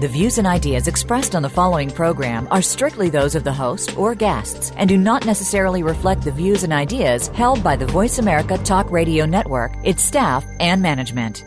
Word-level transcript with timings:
The 0.00 0.06
views 0.06 0.38
and 0.38 0.46
ideas 0.46 0.86
expressed 0.86 1.34
on 1.34 1.42
the 1.42 1.48
following 1.48 1.90
program 1.90 2.46
are 2.52 2.62
strictly 2.62 3.10
those 3.10 3.34
of 3.34 3.42
the 3.42 3.52
host 3.52 3.98
or 3.98 4.14
guests 4.14 4.70
and 4.76 4.88
do 4.88 4.96
not 4.96 5.26
necessarily 5.26 5.82
reflect 5.82 6.22
the 6.22 6.30
views 6.30 6.62
and 6.62 6.72
ideas 6.72 7.26
held 7.34 7.64
by 7.64 7.74
the 7.74 7.86
Voice 7.86 8.20
America 8.20 8.56
Talk 8.58 8.92
Radio 8.92 9.26
Network, 9.26 9.72
its 9.82 10.04
staff, 10.04 10.44
and 10.60 10.80
management. 10.80 11.42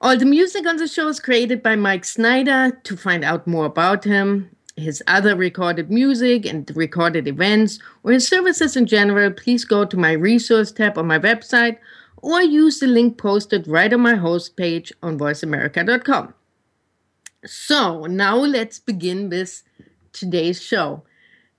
All 0.00 0.16
the 0.16 0.26
music 0.26 0.66
on 0.66 0.76
the 0.76 0.88
show 0.88 1.08
is 1.08 1.20
created 1.20 1.62
by 1.62 1.76
Mike 1.76 2.04
Snyder. 2.04 2.78
To 2.84 2.96
find 2.96 3.24
out 3.24 3.46
more 3.46 3.66
about 3.66 4.04
him, 4.04 4.50
his 4.78 5.02
other 5.06 5.36
recorded 5.36 5.90
music 5.90 6.46
and 6.46 6.70
recorded 6.76 7.26
events, 7.26 7.78
or 8.02 8.12
his 8.12 8.26
services 8.26 8.76
in 8.76 8.86
general, 8.86 9.30
please 9.30 9.64
go 9.64 9.84
to 9.84 9.96
my 9.96 10.12
resource 10.12 10.72
tab 10.72 10.96
on 10.98 11.06
my 11.06 11.18
website 11.18 11.78
or 12.22 12.42
use 12.42 12.80
the 12.80 12.86
link 12.86 13.18
posted 13.18 13.66
right 13.68 13.92
on 13.92 14.00
my 14.00 14.14
host 14.14 14.56
page 14.56 14.92
on 15.02 15.18
voiceamerica.com. 15.18 16.34
So 17.44 18.06
now 18.06 18.36
let's 18.36 18.78
begin 18.78 19.30
with 19.30 19.62
today's 20.12 20.60
show. 20.60 21.04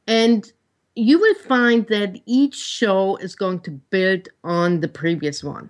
And 0.07 0.51
you 0.96 1.19
will 1.19 1.36
find 1.36 1.88
that 1.88 2.19
each 2.25 2.56
show 2.56 3.16
is 3.18 3.36
going 3.36 3.62
to 3.62 3.72
build 3.72 4.28
on 4.44 4.81
the 4.81 4.88
previous 4.88 5.44
one. 5.44 5.69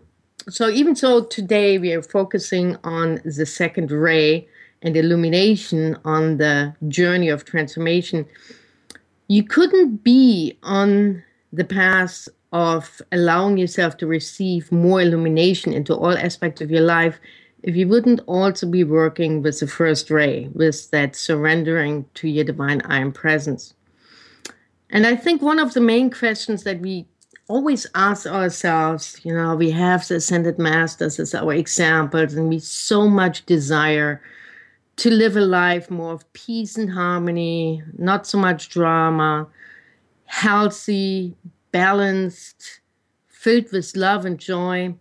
So 0.50 0.70
even 0.70 0.96
so, 0.96 1.26
today 1.26 1.78
we 1.78 1.94
are 1.94 2.02
focusing 2.02 2.78
on 2.84 3.22
the 3.24 3.46
second 3.46 3.92
ray 3.92 4.48
and 4.82 4.96
illumination 4.96 5.98
on 6.06 6.38
the 6.38 6.74
journey 6.88 7.30
of 7.30 7.46
transformation, 7.46 8.26
you 9.28 9.44
couldn't 9.44 9.98
be 10.04 10.58
on 10.64 11.24
the 11.52 11.66
path 11.66 12.28
of 12.52 13.02
allowing 13.12 13.58
yourself 13.58 13.98
to 13.98 14.08
receive 14.08 14.72
more 14.72 15.02
illumination 15.02 15.74
into 15.74 15.94
all 15.94 16.18
aspects 16.18 16.62
of 16.62 16.72
your 16.72 16.82
life 16.82 17.20
if 17.64 17.76
you 17.76 17.88
wouldn't 17.88 18.22
also 18.26 18.66
be 18.66 18.84
working 18.84 19.42
with 19.42 19.60
the 19.60 19.68
first 19.68 20.10
ray, 20.10 20.48
with 20.54 20.90
that 20.92 21.16
surrendering 21.16 22.06
to 22.14 22.28
your 22.28 22.46
divine 22.46 22.82
I 22.84 23.00
am 23.00 23.12
presence. 23.12 23.74
And 24.90 25.06
I 25.06 25.16
think 25.16 25.42
one 25.42 25.60
of 25.60 25.74
the 25.74 25.82
main 25.82 26.10
questions 26.10 26.64
that 26.64 26.80
we 26.80 27.06
always 27.48 27.86
ask 27.96 28.26
ourselves, 28.26 29.20
you 29.24 29.34
know, 29.34 29.56
we 29.56 29.72
have 29.72 30.08
the 30.08 30.16
ascended 30.16 30.58
masters 30.58 31.20
as 31.20 31.36
our 31.36 31.54
examples, 31.54 32.34
and 32.34 32.48
we 32.48 32.60
so 32.60 33.08
much 33.08 33.46
desire 33.46 34.22
to 35.00 35.10
live 35.10 35.38
a 35.38 35.42
life 35.42 35.90
more 35.90 36.14
of 36.14 36.32
peace 36.34 36.78
and 36.78 36.92
harmony, 36.92 37.82
not 37.98 38.28
so 38.28 38.38
much 38.38 38.70
drama, 38.70 39.48
healthy, 40.26 41.36
balanced, 41.72 42.82
filled 43.30 43.72
with 43.72 43.96
love 43.96 44.26
and 44.26 44.38
joy. 44.38 44.94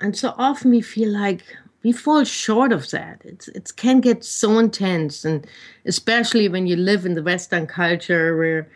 And 0.00 0.16
so 0.16 0.34
often 0.38 0.70
we 0.70 0.80
feel 0.80 1.10
like 1.10 1.42
we 1.82 1.92
fall 1.92 2.24
short 2.24 2.72
of 2.72 2.90
that. 2.92 3.20
It's, 3.24 3.48
it 3.48 3.72
can 3.76 4.00
get 4.00 4.24
so 4.24 4.58
intense, 4.58 5.24
and 5.24 5.46
especially 5.84 6.48
when 6.48 6.66
you 6.66 6.76
live 6.76 7.04
in 7.04 7.14
the 7.14 7.22
Western 7.22 7.66
culture 7.66 8.36
where, 8.36 8.70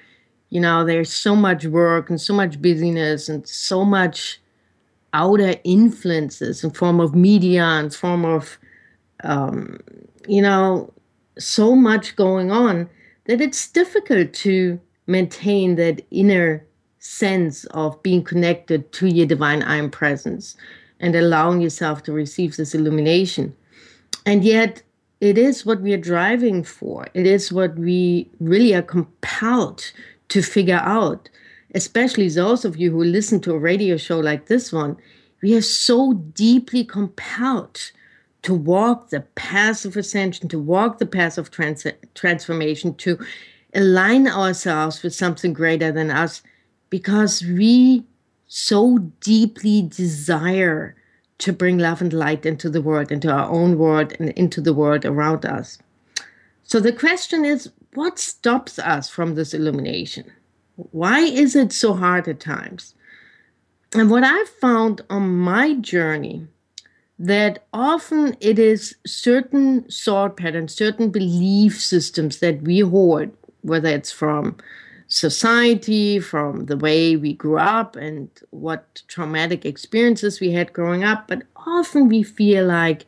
you 0.50 0.60
know, 0.60 0.84
there's 0.84 1.12
so 1.12 1.34
much 1.34 1.64
work 1.64 2.10
and 2.10 2.20
so 2.20 2.34
much 2.34 2.60
busyness 2.60 3.28
and 3.28 3.48
so 3.48 3.84
much 3.84 4.40
outer 5.14 5.54
influences 5.64 6.62
in 6.62 6.70
form 6.70 7.00
of 7.00 7.14
media 7.14 7.62
and 7.62 7.94
form 7.94 8.24
of 8.24 8.58
um, 9.24 9.78
you 10.28 10.42
know, 10.42 10.92
so 11.38 11.74
much 11.74 12.16
going 12.16 12.50
on 12.50 12.88
that 13.26 13.40
it's 13.40 13.70
difficult 13.70 14.32
to 14.32 14.80
maintain 15.06 15.76
that 15.76 16.02
inner 16.10 16.64
sense 16.98 17.64
of 17.66 18.02
being 18.02 18.22
connected 18.22 18.90
to 18.92 19.06
your 19.06 19.26
divine 19.26 19.62
I 19.62 19.76
am 19.76 19.90
presence 19.90 20.56
and 20.98 21.14
allowing 21.14 21.60
yourself 21.60 22.02
to 22.04 22.12
receive 22.12 22.56
this 22.56 22.74
illumination. 22.74 23.54
And 24.24 24.42
yet, 24.42 24.82
it 25.20 25.38
is 25.38 25.64
what 25.64 25.80
we 25.80 25.92
are 25.92 25.98
driving 25.98 26.62
for. 26.62 27.06
It 27.14 27.26
is 27.26 27.52
what 27.52 27.76
we 27.76 28.28
really 28.40 28.74
are 28.74 28.82
compelled 28.82 29.92
to 30.28 30.42
figure 30.42 30.80
out, 30.82 31.28
especially 31.74 32.28
those 32.28 32.64
of 32.64 32.76
you 32.76 32.90
who 32.90 33.04
listen 33.04 33.40
to 33.40 33.54
a 33.54 33.58
radio 33.58 33.96
show 33.96 34.18
like 34.18 34.46
this 34.46 34.72
one. 34.72 34.96
We 35.42 35.54
are 35.54 35.62
so 35.62 36.12
deeply 36.12 36.84
compelled 36.84 37.92
to 38.46 38.54
walk 38.54 39.10
the 39.10 39.22
path 39.34 39.84
of 39.84 39.96
ascension, 39.96 40.48
to 40.48 40.56
walk 40.56 40.98
the 40.98 41.04
path 41.04 41.36
of 41.36 41.50
trans- 41.50 41.84
transformation, 42.14 42.94
to 42.94 43.18
align 43.74 44.28
ourselves 44.28 45.02
with 45.02 45.12
something 45.12 45.52
greater 45.52 45.90
than 45.90 46.12
us, 46.12 46.42
because 46.88 47.42
we 47.42 48.04
so 48.46 48.98
deeply 49.18 49.82
desire 49.82 50.94
to 51.38 51.52
bring 51.52 51.76
love 51.76 52.00
and 52.00 52.12
light 52.12 52.46
into 52.46 52.70
the 52.70 52.80
world, 52.80 53.10
into 53.10 53.28
our 53.28 53.50
own 53.50 53.76
world, 53.78 54.12
and 54.20 54.28
into 54.30 54.60
the 54.60 54.72
world 54.72 55.04
around 55.04 55.44
us. 55.44 55.78
So 56.62 56.78
the 56.78 56.92
question 56.92 57.44
is 57.44 57.72
what 57.94 58.16
stops 58.20 58.78
us 58.78 59.10
from 59.10 59.34
this 59.34 59.54
illumination? 59.54 60.30
Why 60.76 61.18
is 61.18 61.56
it 61.56 61.72
so 61.72 61.94
hard 61.94 62.28
at 62.28 62.38
times? 62.38 62.94
And 63.92 64.08
what 64.08 64.22
I've 64.22 64.48
found 64.48 65.00
on 65.10 65.36
my 65.36 65.74
journey 65.74 66.46
that 67.18 67.64
often 67.72 68.36
it 68.40 68.58
is 68.58 68.96
certain 69.06 69.82
thought 69.84 70.36
patterns, 70.36 70.74
certain 70.74 71.10
belief 71.10 71.80
systems 71.80 72.38
that 72.38 72.62
we 72.62 72.80
hold, 72.80 73.30
whether 73.62 73.88
it's 73.88 74.12
from 74.12 74.56
society, 75.08 76.18
from 76.18 76.66
the 76.66 76.76
way 76.76 77.16
we 77.16 77.32
grew 77.32 77.58
up, 77.58 77.96
and 77.96 78.28
what 78.50 79.02
traumatic 79.08 79.64
experiences 79.64 80.40
we 80.40 80.52
had 80.52 80.72
growing 80.72 81.04
up, 81.04 81.28
but 81.28 81.42
often 81.66 82.08
we 82.08 82.22
feel 82.22 82.66
like 82.66 83.06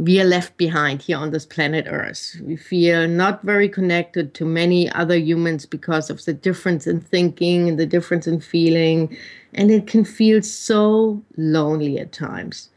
we 0.00 0.18
are 0.18 0.24
left 0.24 0.56
behind 0.56 1.02
here 1.02 1.18
on 1.18 1.30
this 1.30 1.44
planet 1.44 1.86
Earth. 1.88 2.34
We 2.42 2.56
feel 2.56 3.06
not 3.06 3.42
very 3.42 3.68
connected 3.68 4.32
to 4.34 4.46
many 4.46 4.90
other 4.92 5.16
humans 5.16 5.66
because 5.66 6.08
of 6.08 6.24
the 6.24 6.32
difference 6.32 6.86
in 6.86 7.02
thinking 7.02 7.68
and 7.68 7.78
the 7.78 7.84
difference 7.84 8.26
in 8.26 8.40
feeling. 8.40 9.14
And 9.52 9.70
it 9.70 9.86
can 9.86 10.06
feel 10.06 10.40
so 10.40 11.22
lonely 11.36 11.98
at 11.98 12.12
times. 12.12 12.70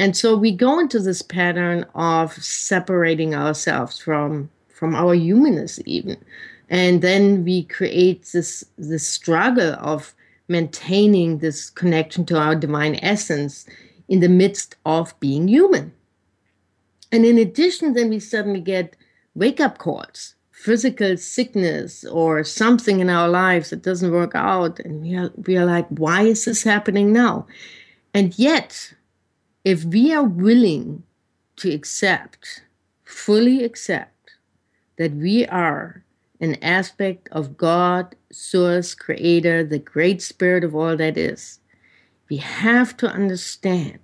And 0.00 0.16
so 0.16 0.36
we 0.36 0.50
go 0.50 0.78
into 0.78 0.98
this 0.98 1.22
pattern 1.22 1.84
of 1.94 2.32
separating 2.32 3.34
ourselves 3.34 3.98
from, 3.98 4.50
from 4.68 4.94
our 4.94 5.14
humanness, 5.14 5.78
even. 5.84 6.16
And 6.70 7.02
then 7.02 7.44
we 7.44 7.64
create 7.64 8.30
this, 8.32 8.64
this 8.78 9.06
struggle 9.06 9.74
of 9.74 10.14
maintaining 10.48 11.38
this 11.38 11.70
connection 11.70 12.24
to 12.26 12.38
our 12.38 12.54
divine 12.54 12.98
essence 13.02 13.66
in 14.08 14.20
the 14.20 14.28
midst 14.28 14.76
of 14.84 15.18
being 15.20 15.46
human 15.46 15.92
and 17.12 17.24
in 17.24 17.38
addition, 17.38 17.94
then 17.94 18.08
we 18.08 18.20
suddenly 18.20 18.60
get 18.60 18.96
wake 19.34 19.60
up 19.60 19.78
calls, 19.78 20.34
physical 20.50 21.16
sickness 21.16 22.04
or 22.04 22.44
something 22.44 23.00
in 23.00 23.10
our 23.10 23.28
lives 23.28 23.70
that 23.70 23.82
doesn't 23.82 24.12
work 24.12 24.32
out. 24.34 24.78
And 24.80 25.02
we 25.02 25.16
are, 25.16 25.30
we 25.46 25.56
are 25.56 25.64
like, 25.64 25.88
why 25.88 26.22
is 26.22 26.44
this 26.44 26.62
happening 26.62 27.12
now? 27.12 27.46
And 28.14 28.38
yet, 28.38 28.94
if 29.64 29.84
we 29.84 30.12
are 30.12 30.24
willing 30.24 31.02
to 31.56 31.70
accept, 31.70 32.62
fully 33.04 33.64
accept, 33.64 34.32
that 34.96 35.12
we 35.12 35.46
are 35.46 36.04
an 36.40 36.56
aspect 36.62 37.28
of 37.32 37.56
God, 37.56 38.16
Source, 38.32 38.94
Creator, 38.94 39.64
the 39.64 39.78
great 39.78 40.22
spirit 40.22 40.64
of 40.64 40.74
all 40.74 40.96
that 40.96 41.18
is, 41.18 41.60
we 42.30 42.38
have 42.38 42.96
to 42.98 43.08
understand 43.08 44.00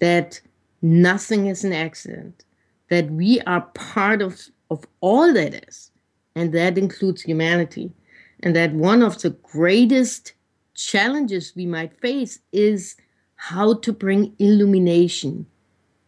that 0.00 0.40
nothing 0.82 1.46
is 1.46 1.62
an 1.62 1.72
accident, 1.72 2.44
that 2.88 3.10
we 3.10 3.40
are 3.42 3.60
part 3.74 4.22
of, 4.22 4.48
of 4.70 4.84
all 5.00 5.32
that 5.34 5.68
is, 5.68 5.90
and 6.34 6.52
that 6.52 6.78
includes 6.78 7.22
humanity. 7.22 7.92
And 8.40 8.54
that 8.54 8.72
one 8.72 9.02
of 9.02 9.20
the 9.20 9.30
greatest 9.30 10.32
challenges 10.74 11.52
we 11.56 11.66
might 11.66 12.00
face 12.00 12.38
is 12.52 12.96
how 13.38 13.74
to 13.74 13.92
bring 13.92 14.34
illumination 14.38 15.46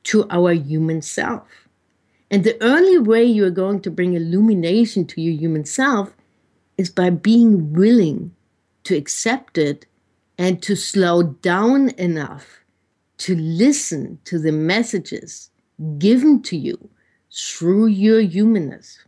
to 0.02 0.26
our 0.30 0.52
human 0.52 1.00
self. 1.00 1.68
And 2.30 2.44
the 2.44 2.62
only 2.62 2.98
way 2.98 3.24
you 3.24 3.44
are 3.44 3.50
going 3.50 3.80
to 3.82 3.90
bring 3.90 4.14
illumination 4.14 5.06
to 5.06 5.20
your 5.20 5.34
human 5.34 5.64
self 5.64 6.14
is 6.76 6.90
by 6.90 7.10
being 7.10 7.72
willing 7.72 8.34
to 8.84 8.96
accept 8.96 9.58
it 9.58 9.86
and 10.38 10.62
to 10.62 10.74
slow 10.74 11.22
down 11.22 11.90
enough 11.90 12.60
to 13.18 13.36
listen 13.36 14.18
to 14.24 14.38
the 14.38 14.52
messages 14.52 15.50
given 15.98 16.42
to 16.42 16.56
you 16.56 16.90
through 17.32 17.86
your 17.86 18.20
humanness. 18.20 18.98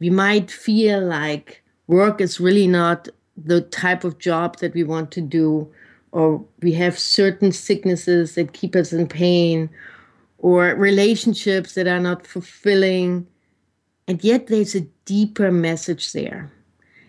We 0.00 0.10
might 0.10 0.50
feel 0.50 1.04
like 1.04 1.62
work 1.86 2.20
is 2.20 2.40
really 2.40 2.66
not 2.66 3.08
the 3.36 3.60
type 3.60 4.04
of 4.04 4.18
job 4.18 4.58
that 4.58 4.74
we 4.74 4.82
want 4.82 5.10
to 5.12 5.20
do, 5.20 5.70
or 6.12 6.44
we 6.62 6.72
have 6.74 6.98
certain 6.98 7.52
sicknesses 7.52 8.34
that 8.34 8.52
keep 8.52 8.74
us 8.74 8.92
in 8.92 9.06
pain, 9.06 9.70
or 10.38 10.74
relationships 10.74 11.74
that 11.74 11.88
are 11.88 12.00
not 12.00 12.26
fulfilling. 12.26 13.26
And 14.06 14.22
yet 14.22 14.46
there's 14.46 14.74
a 14.74 14.86
deeper 15.04 15.50
message 15.50 16.12
there. 16.12 16.50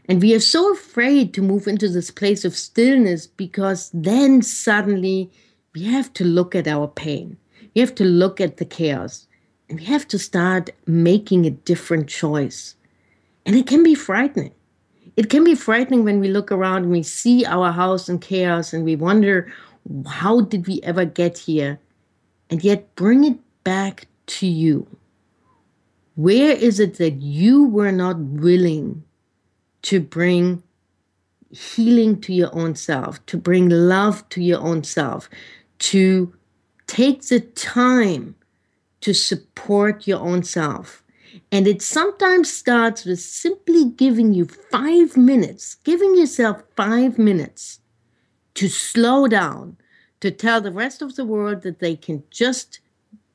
And 0.08 0.22
we 0.22 0.34
are 0.34 0.40
so 0.40 0.74
afraid 0.74 1.34
to 1.36 1.42
move 1.42 1.68
into 1.68 1.88
this 1.88 2.10
place 2.10 2.44
of 2.44 2.56
stillness 2.56 3.28
because 3.28 3.92
then 3.94 4.42
suddenly 4.42 5.32
we 5.76 5.84
have 5.84 6.12
to 6.14 6.24
look 6.24 6.56
at 6.56 6.68
our 6.68 6.88
pain. 6.88 7.38
We 7.76 7.82
have 7.82 7.94
to 7.96 8.04
look 8.04 8.42
at 8.42 8.58
the 8.58 8.66
chaos. 8.66 9.28
And 9.70 9.80
we 9.80 9.86
have 9.86 10.08
to 10.08 10.18
start 10.18 10.72
making 10.88 11.46
a 11.46 11.52
different 11.52 12.08
choice. 12.08 12.76
And 13.46 13.56
it 13.56 13.68
can 13.68 13.84
be 13.84 13.94
frightening. 13.94 14.52
It 15.20 15.30
can 15.30 15.44
be 15.44 15.54
frightening 15.54 16.06
when 16.06 16.22
we 16.22 16.30
look 16.30 16.50
around 16.50 16.84
and 16.84 16.92
we 16.94 17.04
see 17.04 17.46
our 17.46 17.74
house 17.74 18.08
in 18.08 18.20
chaos 18.20 18.72
and 18.72 18.86
we 18.86 18.96
wonder, 18.96 19.52
how 20.08 20.40
did 20.40 20.66
we 20.66 20.80
ever 20.84 21.04
get 21.04 21.38
here? 21.38 21.78
And 22.50 22.64
yet 22.64 22.96
bring 22.96 23.26
it 23.26 23.38
back 23.66 24.08
to 24.28 24.48
you. 24.48 24.88
Where 26.16 26.54
is 26.54 26.80
it 26.80 27.00
that 27.00 27.16
you 27.22 27.66
were 27.66 27.92
not 27.92 28.18
willing 28.18 29.04
to 29.82 30.00
bring 30.00 30.64
healing 31.52 32.22
to 32.22 32.34
your 32.34 32.56
own 32.56 32.76
self, 32.76 33.26
to 33.26 33.36
bring 33.36 33.68
love 33.68 34.28
to 34.30 34.42
your 34.42 34.62
own 34.62 34.86
self, 34.86 35.30
to 35.80 36.34
take 36.88 37.24
the 37.24 37.42
time 37.42 38.36
to 39.02 39.14
support 39.14 40.08
your 40.08 40.20
own 40.20 40.44
self. 40.44 41.04
And 41.52 41.68
it 41.68 41.82
sometimes 41.82 42.52
starts 42.52 43.06
with 43.06 43.20
simply 43.20 43.86
giving 43.86 44.34
you 44.34 44.46
five 44.46 45.18
minutes, 45.18 45.76
giving 45.76 46.16
yourself 46.16 46.64
five 46.76 47.18
minutes 47.18 47.80
to 48.56 48.68
slow 48.68 49.28
down, 49.28 49.78
to 50.22 50.32
tell 50.32 50.62
the 50.62 50.72
rest 50.72 51.02
of 51.02 51.16
the 51.16 51.26
world 51.26 51.62
that 51.62 51.80
they 51.80 51.96
can 51.96 52.24
just 52.30 52.80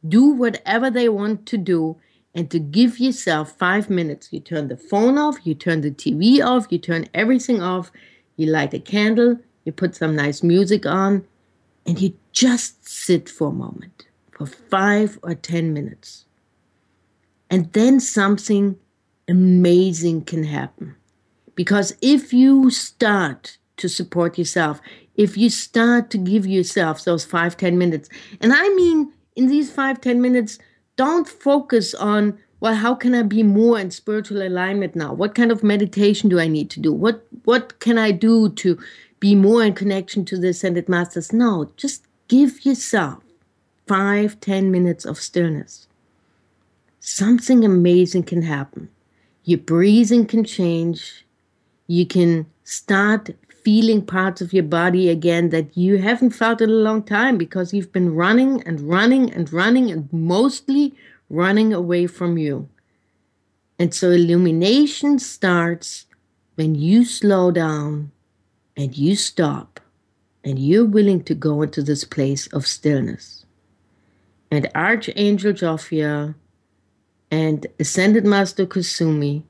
do 0.06 0.28
whatever 0.28 0.90
they 0.90 1.08
want 1.08 1.46
to 1.46 1.56
do, 1.56 1.96
and 2.34 2.50
to 2.50 2.58
give 2.58 2.98
yourself 2.98 3.56
five 3.56 3.88
minutes. 3.88 4.32
You 4.32 4.40
turn 4.40 4.68
the 4.68 4.76
phone 4.76 5.16
off, 5.16 5.38
you 5.44 5.54
turn 5.54 5.80
the 5.80 5.90
TV 5.90 6.44
off, 6.44 6.66
you 6.70 6.78
turn 6.78 7.08
everything 7.14 7.62
off, 7.62 7.90
you 8.36 8.46
light 8.46 8.74
a 8.74 8.80
candle, 8.80 9.38
you 9.64 9.72
put 9.72 9.94
some 9.94 10.16
nice 10.16 10.42
music 10.42 10.84
on, 10.84 11.26
and 11.86 12.00
you 12.00 12.14
just 12.32 12.86
sit 12.86 13.28
for 13.28 13.48
a 13.48 13.52
moment, 13.52 14.06
for 14.32 14.46
five 14.46 15.18
or 15.22 15.34
10 15.34 15.72
minutes. 15.72 16.26
And 17.54 17.72
then 17.72 18.00
something 18.00 18.76
amazing 19.28 20.24
can 20.24 20.44
happen. 20.44 20.96
Because 21.54 21.96
if 22.02 22.32
you 22.32 22.70
start 22.70 23.58
to 23.76 23.88
support 23.88 24.38
yourself, 24.38 24.80
if 25.14 25.36
you 25.36 25.48
start 25.50 26.10
to 26.10 26.18
give 26.18 26.46
yourself 26.46 27.04
those 27.04 27.24
five 27.24 27.56
ten 27.56 27.78
minutes, 27.78 28.08
and 28.40 28.52
I 28.52 28.68
mean 28.70 29.12
in 29.36 29.46
these 29.46 29.70
five 29.70 30.00
ten 30.00 30.20
minutes, 30.20 30.58
don't 30.96 31.28
focus 31.28 31.94
on, 31.94 32.38
well, 32.60 32.74
how 32.74 32.94
can 32.94 33.14
I 33.14 33.22
be 33.22 33.42
more 33.42 33.78
in 33.78 33.90
spiritual 33.90 34.42
alignment 34.42 34.96
now? 34.96 35.12
What 35.12 35.34
kind 35.34 35.52
of 35.52 35.62
meditation 35.62 36.28
do 36.28 36.40
I 36.40 36.48
need 36.48 36.70
to 36.70 36.80
do? 36.80 36.92
What 36.92 37.24
what 37.44 37.78
can 37.78 37.98
I 37.98 38.10
do 38.10 38.48
to 38.50 38.78
be 39.20 39.34
more 39.34 39.62
in 39.62 39.74
connection 39.74 40.24
to 40.26 40.36
the 40.36 40.48
ascended 40.48 40.88
masters? 40.88 41.32
No, 41.32 41.70
just 41.76 42.04
Give 42.28 42.64
yourself 42.64 43.22
five, 43.86 44.40
ten 44.40 44.70
minutes 44.70 45.04
of 45.04 45.18
stillness. 45.18 45.86
Something 47.06 47.66
amazing 47.66 48.22
can 48.22 48.40
happen. 48.40 48.88
Your 49.44 49.58
breathing 49.58 50.24
can 50.24 50.42
change. 50.42 51.26
You 51.86 52.06
can 52.06 52.46
start 52.62 53.28
feeling 53.62 54.06
parts 54.06 54.40
of 54.40 54.54
your 54.54 54.64
body 54.64 55.10
again 55.10 55.50
that 55.50 55.76
you 55.76 55.98
haven't 55.98 56.30
felt 56.30 56.62
in 56.62 56.70
a 56.70 56.72
long 56.72 57.02
time 57.02 57.36
because 57.36 57.74
you've 57.74 57.92
been 57.92 58.14
running 58.14 58.62
and 58.62 58.80
running 58.80 59.30
and 59.30 59.52
running 59.52 59.90
and 59.90 60.10
mostly 60.14 60.94
running 61.28 61.74
away 61.74 62.06
from 62.06 62.38
you. 62.38 62.70
And 63.78 63.92
so 63.92 64.10
illumination 64.10 65.18
starts 65.18 66.06
when 66.54 66.74
you 66.74 67.04
slow 67.04 67.50
down 67.50 68.12
and 68.78 68.96
you 68.96 69.14
stop 69.14 69.78
and 70.42 70.58
you're 70.58 70.86
willing 70.86 71.22
to 71.24 71.34
go 71.34 71.60
into 71.60 71.82
this 71.82 72.04
place 72.04 72.46
of 72.46 72.66
stillness. 72.66 73.44
And 74.50 74.70
Archangel 74.74 75.52
Jophiel 75.52 76.36
and 77.34 77.66
Ascended 77.80 78.24
Master 78.24 78.64
Kuthumi 78.64 79.42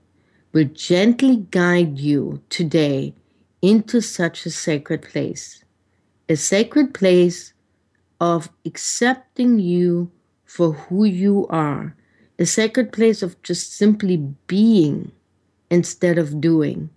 will 0.54 0.70
gently 0.72 1.44
guide 1.50 1.98
you 1.98 2.40
today 2.48 3.14
into 3.60 4.00
such 4.00 4.46
a 4.46 4.50
sacred 4.50 5.02
place. 5.02 5.62
A 6.30 6.36
sacred 6.36 6.94
place 6.94 7.52
of 8.22 8.48
accepting 8.64 9.58
you 9.58 10.10
for 10.46 10.72
who 10.72 11.04
you 11.04 11.46
are. 11.48 11.94
A 12.38 12.46
sacred 12.46 12.90
place 12.90 13.22
of 13.22 13.40
just 13.42 13.76
simply 13.76 14.16
being 14.46 15.12
instead 15.68 16.16
of 16.16 16.40
doing. 16.40 16.88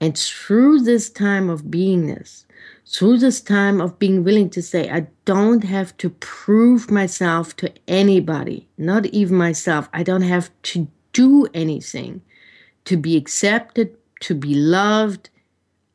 And 0.00 0.16
through 0.16 0.82
this 0.82 1.10
time 1.10 1.50
of 1.50 1.72
beingness, 1.74 2.44
through 2.90 3.18
this 3.18 3.40
time 3.40 3.80
of 3.80 4.00
being 4.00 4.24
willing 4.24 4.50
to 4.50 4.60
say, 4.60 4.90
I 4.90 5.06
don't 5.24 5.62
have 5.62 5.96
to 5.98 6.10
prove 6.10 6.90
myself 6.90 7.54
to 7.56 7.72
anybody, 7.86 8.68
not 8.76 9.06
even 9.06 9.36
myself. 9.36 9.88
I 9.92 10.02
don't 10.02 10.22
have 10.22 10.50
to 10.62 10.88
do 11.12 11.46
anything 11.54 12.22
to 12.86 12.96
be 12.96 13.16
accepted, 13.16 13.96
to 14.20 14.34
be 14.34 14.54
loved. 14.54 15.30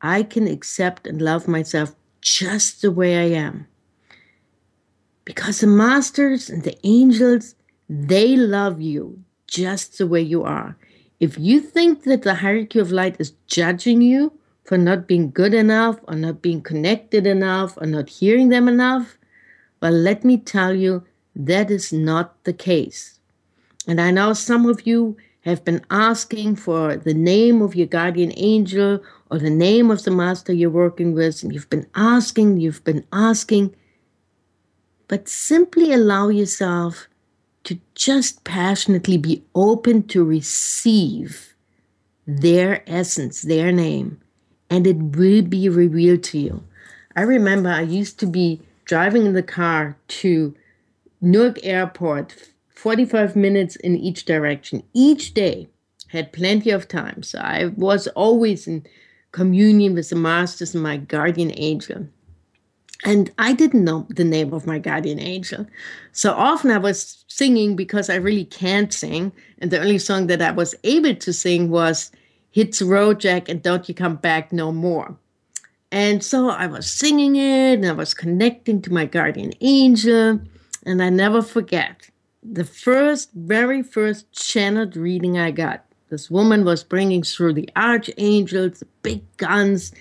I 0.00 0.22
can 0.22 0.48
accept 0.48 1.06
and 1.06 1.20
love 1.20 1.46
myself 1.46 1.94
just 2.22 2.80
the 2.80 2.90
way 2.90 3.18
I 3.18 3.38
am. 3.38 3.66
Because 5.26 5.60
the 5.60 5.66
masters 5.66 6.48
and 6.48 6.62
the 6.62 6.78
angels, 6.82 7.56
they 7.90 8.36
love 8.36 8.80
you 8.80 9.22
just 9.46 9.98
the 9.98 10.06
way 10.06 10.22
you 10.22 10.44
are. 10.44 10.78
If 11.20 11.38
you 11.38 11.60
think 11.60 12.04
that 12.04 12.22
the 12.22 12.36
hierarchy 12.36 12.78
of 12.78 12.90
light 12.90 13.16
is 13.18 13.32
judging 13.46 14.00
you 14.00 14.35
for 14.66 14.76
not 14.76 15.06
being 15.06 15.30
good 15.30 15.54
enough 15.54 15.98
or 16.08 16.16
not 16.16 16.42
being 16.42 16.60
connected 16.60 17.26
enough 17.26 17.78
or 17.78 17.86
not 17.86 18.08
hearing 18.08 18.48
them 18.48 18.68
enough, 18.68 19.16
well, 19.80 19.92
let 19.92 20.24
me 20.24 20.36
tell 20.36 20.74
you, 20.74 21.04
that 21.34 21.70
is 21.70 21.92
not 21.92 22.42
the 22.44 22.52
case. 22.52 23.20
And 23.86 24.00
I 24.00 24.10
know 24.10 24.32
some 24.32 24.66
of 24.66 24.86
you 24.86 25.16
have 25.42 25.64
been 25.64 25.84
asking 25.90 26.56
for 26.56 26.96
the 26.96 27.14
name 27.14 27.62
of 27.62 27.76
your 27.76 27.86
guardian 27.86 28.32
angel 28.36 29.00
or 29.30 29.38
the 29.38 29.50
name 29.50 29.90
of 29.90 30.02
the 30.02 30.10
master 30.10 30.52
you're 30.52 30.70
working 30.70 31.14
with, 31.14 31.42
and 31.42 31.54
you've 31.54 31.70
been 31.70 31.86
asking, 31.94 32.56
you've 32.56 32.82
been 32.82 33.04
asking, 33.12 33.74
but 35.06 35.28
simply 35.28 35.92
allow 35.92 36.28
yourself 36.28 37.06
to 37.62 37.78
just 37.94 38.42
passionately 38.42 39.18
be 39.18 39.44
open 39.54 40.02
to 40.08 40.24
receive 40.24 41.54
their 42.26 42.82
essence, 42.88 43.42
their 43.42 43.70
name, 43.70 44.20
and 44.70 44.86
it 44.86 44.96
will 44.96 45.42
be 45.42 45.68
revealed 45.68 46.22
to 46.24 46.38
you. 46.38 46.62
I 47.14 47.22
remember 47.22 47.70
I 47.70 47.82
used 47.82 48.18
to 48.20 48.26
be 48.26 48.60
driving 48.84 49.26
in 49.26 49.32
the 49.32 49.42
car 49.42 49.96
to 50.08 50.54
Newark 51.20 51.58
Airport, 51.62 52.50
45 52.68 53.36
minutes 53.36 53.76
in 53.76 53.96
each 53.96 54.24
direction, 54.24 54.82
each 54.92 55.34
day. 55.34 55.68
Had 56.08 56.32
plenty 56.32 56.70
of 56.70 56.86
time. 56.86 57.24
So 57.24 57.40
I 57.40 57.66
was 57.76 58.06
always 58.08 58.68
in 58.68 58.86
communion 59.32 59.94
with 59.94 60.08
the 60.08 60.16
masters 60.16 60.72
and 60.72 60.82
my 60.82 60.96
guardian 60.96 61.52
angel. 61.56 62.06
And 63.04 63.30
I 63.38 63.52
didn't 63.52 63.84
know 63.84 64.06
the 64.08 64.24
name 64.24 64.52
of 64.52 64.66
my 64.66 64.78
guardian 64.78 65.20
angel. 65.20 65.66
So 66.12 66.32
often 66.32 66.70
I 66.70 66.78
was 66.78 67.24
singing 67.28 67.76
because 67.76 68.08
I 68.08 68.14
really 68.16 68.44
can't 68.44 68.92
sing. 68.92 69.32
And 69.58 69.70
the 69.70 69.80
only 69.80 69.98
song 69.98 70.28
that 70.28 70.40
I 70.40 70.52
was 70.52 70.74
able 70.84 71.14
to 71.14 71.32
sing 71.32 71.70
was 71.70 72.12
Hits 72.56 72.80
Road 72.80 73.20
Jack 73.20 73.50
and 73.50 73.62
Don't 73.62 73.86
You 73.86 73.94
Come 73.94 74.16
Back 74.16 74.50
No 74.50 74.72
More. 74.72 75.14
And 75.92 76.24
so 76.24 76.48
I 76.48 76.66
was 76.66 76.90
singing 76.90 77.36
it 77.36 77.74
and 77.74 77.84
I 77.84 77.92
was 77.92 78.14
connecting 78.14 78.80
to 78.80 78.90
my 78.90 79.04
guardian 79.04 79.52
angel. 79.60 80.40
And 80.86 81.02
I 81.02 81.10
never 81.10 81.42
forget 81.42 82.08
the 82.42 82.64
first, 82.64 83.30
very 83.34 83.82
first 83.82 84.32
channeled 84.32 84.96
reading 84.96 85.36
I 85.36 85.50
got. 85.50 85.84
This 86.08 86.30
woman 86.30 86.64
was 86.64 86.82
bringing 86.82 87.24
through 87.24 87.52
the 87.52 87.68
archangels, 87.76 88.78
the 88.78 88.86
big 89.02 89.20
guns, 89.36 89.92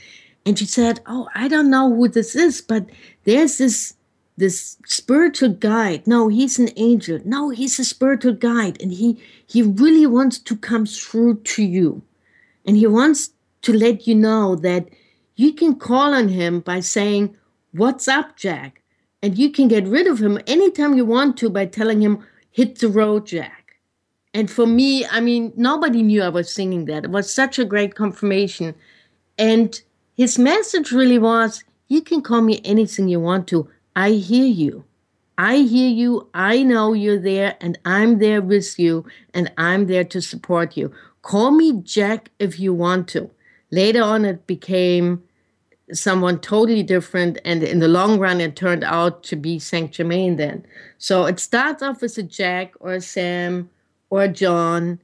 and 0.45 0.57
she 0.57 0.65
said, 0.65 1.01
"Oh, 1.07 1.27
I 1.35 1.49
don't 1.49 1.69
know 1.69 1.93
who 1.93 2.07
this 2.07 2.37
is, 2.37 2.61
but 2.61 2.85
there's 3.25 3.57
this 3.57 3.95
this 4.37 4.77
spiritual 4.85 5.49
guide. 5.49 6.07
No, 6.07 6.29
he's 6.29 6.57
an 6.57 6.69
angel. 6.77 7.19
No, 7.25 7.49
he's 7.49 7.77
a 7.79 7.83
spiritual 7.83 8.33
guide, 8.33 8.81
and 8.81 8.93
he 8.93 9.19
he 9.45 9.61
really 9.61 10.05
wants 10.05 10.39
to 10.39 10.55
come 10.55 10.85
through 10.85 11.41
to 11.55 11.61
you, 11.61 12.01
and 12.65 12.77
he 12.77 12.87
wants 12.87 13.31
to 13.61 13.73
let 13.73 14.07
you 14.07 14.15
know 14.15 14.55
that 14.55 14.89
you 15.35 15.53
can 15.53 15.75
call 15.75 16.13
on 16.13 16.29
him 16.29 16.59
by 16.59 16.79
saying, 16.79 17.35
"What's 17.71 18.07
up, 18.07 18.37
Jack?" 18.37 18.81
And 19.21 19.37
you 19.37 19.49
can 19.51 19.67
get 19.67 19.87
rid 19.87 20.07
of 20.07 20.19
him 20.19 20.39
anytime 20.45 20.95
you 20.95 21.05
want 21.05 21.37
to 21.37 21.49
by 21.49 21.65
telling 21.65 22.01
him, 22.01 22.19
"Hit 22.51 22.79
the 22.79 22.89
road, 22.89 23.25
Jack." 23.25 23.77
And 24.33 24.51
for 24.51 24.67
me, 24.67 25.05
I 25.05 25.19
mean, 25.21 25.53
nobody 25.55 26.03
knew 26.03 26.21
I 26.21 26.29
was 26.29 26.51
singing 26.51 26.85
that. 26.85 27.05
It 27.05 27.11
was 27.11 27.29
such 27.29 27.57
a 27.57 27.65
great 27.65 27.95
confirmation, 27.95 28.75
and 29.37 29.81
his 30.15 30.37
message 30.37 30.91
really 30.91 31.19
was 31.19 31.63
you 31.87 32.01
can 32.01 32.21
call 32.21 32.41
me 32.41 32.61
anything 32.63 33.07
you 33.07 33.19
want 33.19 33.47
to. 33.47 33.67
I 33.95 34.11
hear 34.11 34.45
you. 34.45 34.83
I 35.37 35.57
hear 35.57 35.89
you. 35.89 36.27
I 36.33 36.63
know 36.63 36.93
you're 36.93 37.19
there, 37.19 37.55
and 37.59 37.77
I'm 37.85 38.19
there 38.19 38.41
with 38.41 38.79
you, 38.79 39.05
and 39.33 39.51
I'm 39.57 39.87
there 39.87 40.05
to 40.05 40.21
support 40.21 40.77
you. 40.77 40.91
Call 41.25 41.49
me 41.49 41.81
Jack 41.81 42.29
if 42.37 42.59
you 42.59 42.71
want 42.71 43.07
to. 43.07 43.31
Later 43.71 44.03
on, 44.03 44.25
it 44.25 44.45
became 44.45 45.23
someone 45.91 46.39
totally 46.39 46.83
different, 46.83 47.39
and 47.43 47.63
in 47.63 47.79
the 47.79 47.87
long 47.87 48.19
run, 48.19 48.39
it 48.39 48.55
turned 48.55 48.83
out 48.83 49.23
to 49.23 49.35
be 49.35 49.57
Saint 49.57 49.91
Germain 49.91 50.35
then. 50.35 50.63
So 50.99 51.25
it 51.25 51.39
starts 51.39 51.81
off 51.81 52.03
as 52.03 52.19
a 52.19 52.23
Jack 52.23 52.75
or 52.79 52.93
a 52.93 53.01
Sam 53.01 53.71
or 54.11 54.21
a 54.21 54.27
John 54.27 54.99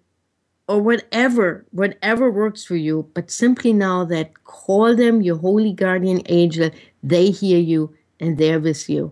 or 0.67 0.79
whatever, 0.79 1.65
whatever 1.71 2.29
works 2.29 2.63
for 2.63 2.75
you, 2.75 3.09
but 3.15 3.31
simply 3.31 3.73
now 3.73 4.05
that 4.05 4.43
call 4.43 4.95
them 4.95 5.23
your 5.23 5.37
holy 5.37 5.73
guardian 5.73 6.21
angel. 6.27 6.69
They 7.01 7.31
hear 7.31 7.57
you 7.57 7.95
and 8.19 8.37
they're 8.37 8.59
with 8.59 8.87
you 8.87 9.11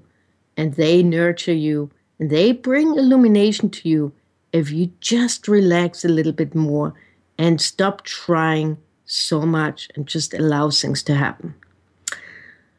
and 0.58 0.76
they 0.76 1.02
nurture 1.02 1.54
you 1.56 1.90
and 2.20 2.30
they 2.30 2.52
bring 2.52 2.96
illumination 2.96 3.72
to 3.72 3.90
you 3.90 4.14
if 4.54 4.72
you 4.72 4.92
just 5.00 5.48
relax 5.48 6.04
a 6.04 6.10
little 6.10 6.32
bit 6.32 6.56
more 6.56 6.94
and 7.38 7.62
stop 7.62 8.04
trying 8.04 8.78
so 9.06 9.42
much 9.42 9.90
and 9.96 10.08
just 10.08 10.34
allow 10.34 10.70
things 10.70 11.02
to 11.04 11.16
happen. 11.16 11.56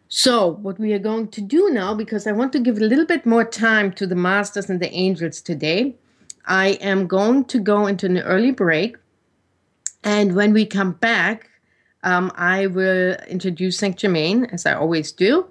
So, 0.09 0.49
what 0.49 0.79
we 0.79 0.93
are 0.93 0.99
going 0.99 1.29
to 1.29 1.41
do 1.41 1.71
now, 1.71 1.95
because 1.95 2.27
I 2.27 2.33
want 2.33 2.53
to 2.53 2.59
give 2.59 2.79
a 2.79 2.85
little 2.85 3.07
bit 3.07 3.25
more 3.25 3.45
time 3.45 3.93
to 3.93 4.07
the 4.07 4.17
masters 4.17 4.69
and 4.69 4.81
the 4.81 4.93
angels 4.93 5.41
today, 5.41 5.95
I 6.47 6.71
am 6.81 7.07
going 7.07 7.45
to 7.47 7.61
go 7.61 7.87
into 7.87 8.07
an 8.07 8.19
early 8.19 8.51
break. 8.51 8.97
And 10.03 10.35
when 10.35 10.53
we 10.53 10.67
come 10.67 10.93
back, 10.93 11.49
um, 12.03 12.33
I 12.35 12.67
will 12.67 13.15
introduce 13.29 13.79
Saint 13.79 13.99
Germain, 13.99 14.47
as 14.47 14.67
I 14.67 14.75
always 14.75 15.13
do. 15.13 15.47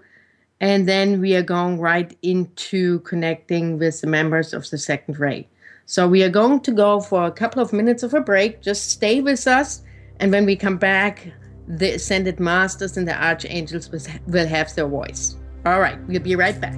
And 0.60 0.90
then 0.90 1.22
we 1.22 1.36
are 1.36 1.44
going 1.44 1.80
right 1.80 2.18
into 2.22 3.00
connecting 3.00 3.80
with 3.80 4.02
the 4.02 4.08
members 4.08 4.54
of 4.54 4.70
the 4.70 4.78
second 4.78 5.20
ray. 5.20 5.48
So 5.90 6.08
we 6.08 6.22
are 6.22 6.30
going 6.30 6.60
to 6.60 6.72
go 6.72 7.02
for 7.02 7.26
a 7.26 7.32
couple 7.32 7.64
of 7.64 7.74
minutes 7.74 8.04
of 8.04 8.14
a 8.14 8.22
break. 8.22 8.62
Just 8.62 8.92
stay 8.92 9.22
with 9.22 9.48
us. 9.48 9.82
And 10.20 10.32
when 10.32 10.46
we 10.46 10.56
come 10.56 10.78
back, 10.78 11.34
the 11.68 11.94
ascended 11.94 12.40
masters 12.40 12.96
and 12.96 13.08
the 13.08 13.16
archangels 13.20 13.90
will 14.28 14.48
have 14.48 14.76
their 14.76 14.86
voice. 14.86 15.36
All 15.66 15.80
right, 15.80 15.98
we'll 16.08 16.22
be 16.22 16.36
right 16.36 16.62
back. 16.62 16.78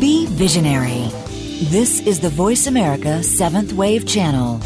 Be 0.00 0.24
visionary. 0.28 1.10
This 1.68 2.00
is 2.00 2.18
the 2.20 2.30
Voice 2.30 2.66
America 2.66 3.22
Seventh 3.22 3.74
Wave 3.74 4.06
Channel. 4.06 4.62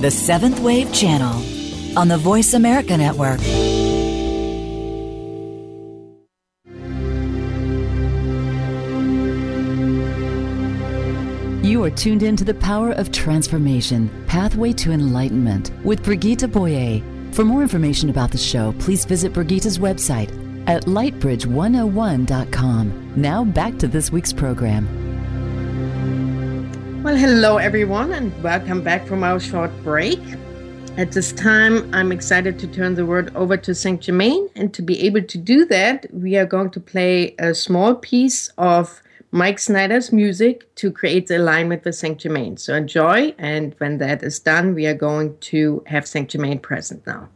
The 0.00 0.10
Seventh 0.10 0.58
Wave 0.60 0.92
Channel 0.94 1.98
on 1.98 2.08
the 2.08 2.16
Voice 2.16 2.54
America 2.54 2.96
Network. 2.96 3.38
You 11.62 11.84
are 11.84 11.90
tuned 11.90 12.22
in 12.22 12.34
to 12.36 12.44
the 12.44 12.54
power 12.54 12.92
of 12.92 13.12
transformation, 13.12 14.08
pathway 14.26 14.72
to 14.72 14.90
enlightenment 14.90 15.70
with 15.84 16.02
Brigitte 16.02 16.50
Boyer. 16.50 17.02
For 17.32 17.44
more 17.44 17.60
information 17.60 18.08
about 18.08 18.30
the 18.30 18.38
show, 18.38 18.72
please 18.78 19.04
visit 19.04 19.34
Brigitte's 19.34 19.76
website 19.76 20.30
at 20.66 20.86
lightbridge101.com. 20.86 23.12
Now 23.16 23.44
back 23.44 23.76
to 23.76 23.86
this 23.86 24.10
week's 24.10 24.32
program. 24.32 24.99
Well, 27.10 27.18
hello 27.18 27.56
everyone, 27.56 28.12
and 28.12 28.30
welcome 28.40 28.84
back 28.84 29.04
from 29.04 29.24
our 29.24 29.40
short 29.40 29.72
break. 29.82 30.20
At 30.96 31.10
this 31.10 31.32
time, 31.32 31.92
I'm 31.92 32.12
excited 32.12 32.56
to 32.60 32.68
turn 32.68 32.94
the 32.94 33.04
word 33.04 33.34
over 33.34 33.56
to 33.56 33.74
Saint 33.74 34.02
Germain, 34.02 34.48
and 34.54 34.72
to 34.74 34.80
be 34.80 35.00
able 35.00 35.22
to 35.22 35.36
do 35.36 35.64
that, 35.64 36.06
we 36.12 36.36
are 36.36 36.46
going 36.46 36.70
to 36.70 36.78
play 36.78 37.34
a 37.40 37.52
small 37.52 37.96
piece 37.96 38.46
of 38.58 39.02
Mike 39.32 39.58
Snyder's 39.58 40.12
music 40.12 40.72
to 40.76 40.92
create 40.92 41.26
the 41.26 41.38
alignment 41.38 41.84
with 41.84 41.96
Saint 41.96 42.18
Germain. 42.18 42.56
So 42.56 42.76
enjoy, 42.76 43.34
and 43.38 43.74
when 43.78 43.98
that 43.98 44.22
is 44.22 44.38
done, 44.38 44.72
we 44.76 44.86
are 44.86 44.94
going 44.94 45.36
to 45.38 45.82
have 45.86 46.06
Saint 46.06 46.30
Germain 46.30 46.60
present 46.60 47.04
now. 47.08 47.28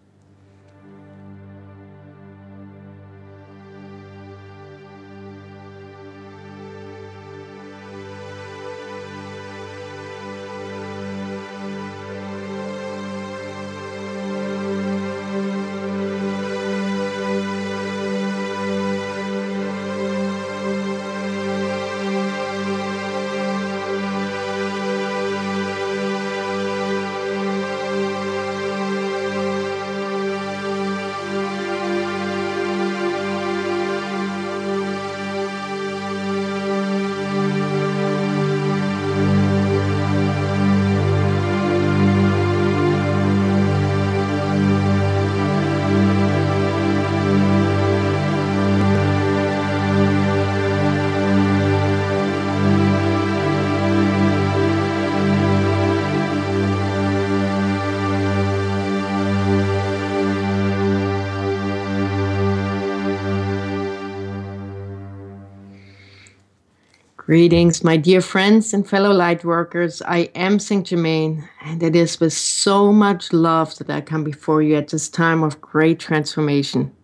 Greetings, 67.34 67.82
my 67.82 67.96
dear 67.96 68.20
friends 68.20 68.72
and 68.72 68.88
fellow 68.88 69.10
light 69.10 69.44
workers. 69.44 70.00
I 70.02 70.30
am 70.36 70.60
Saint 70.60 70.86
Germain, 70.86 71.48
and 71.64 71.82
it 71.82 71.96
is 71.96 72.20
with 72.20 72.32
so 72.32 72.92
much 72.92 73.32
love 73.32 73.76
that 73.78 73.90
I 73.90 74.02
come 74.02 74.22
before 74.22 74.62
you 74.62 74.76
at 74.76 74.86
this 74.86 75.08
time 75.08 75.42
of 75.42 75.60
great 75.60 75.98
transformation. 75.98 76.94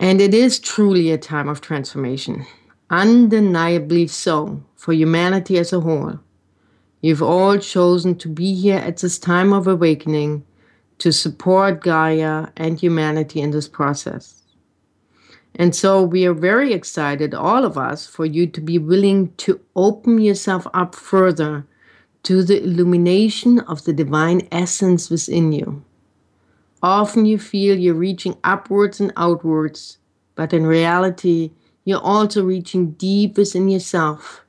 And 0.00 0.22
it 0.22 0.32
is 0.32 0.58
truly 0.58 1.10
a 1.10 1.18
time 1.18 1.46
of 1.46 1.60
transformation, 1.60 2.46
undeniably 2.88 4.06
so 4.06 4.62
for 4.76 4.94
humanity 4.94 5.58
as 5.58 5.74
a 5.74 5.80
whole. 5.80 6.18
You've 7.02 7.22
all 7.22 7.58
chosen 7.58 8.16
to 8.16 8.30
be 8.30 8.54
here 8.54 8.78
at 8.78 8.96
this 8.96 9.18
time 9.18 9.52
of 9.52 9.66
awakening 9.66 10.42
to 11.00 11.12
support 11.12 11.82
Gaia 11.82 12.46
and 12.56 12.80
humanity 12.80 13.42
in 13.42 13.50
this 13.50 13.68
process. 13.68 14.40
And 15.58 15.74
so 15.74 16.02
we 16.02 16.26
are 16.26 16.34
very 16.34 16.74
excited, 16.74 17.34
all 17.34 17.64
of 17.64 17.78
us, 17.78 18.06
for 18.06 18.26
you 18.26 18.46
to 18.46 18.60
be 18.60 18.78
willing 18.78 19.32
to 19.38 19.58
open 19.74 20.20
yourself 20.20 20.66
up 20.74 20.94
further 20.94 21.66
to 22.24 22.42
the 22.42 22.62
illumination 22.62 23.60
of 23.60 23.84
the 23.84 23.94
divine 23.94 24.46
essence 24.52 25.08
within 25.08 25.52
you. 25.52 25.82
Often 26.82 27.24
you 27.24 27.38
feel 27.38 27.78
you're 27.78 27.94
reaching 27.94 28.36
upwards 28.44 29.00
and 29.00 29.12
outwards, 29.16 29.96
but 30.34 30.52
in 30.52 30.66
reality, 30.66 31.52
you're 31.84 32.02
also 32.02 32.44
reaching 32.44 32.90
deep 32.92 33.38
within 33.38 33.68
yourself 33.68 34.44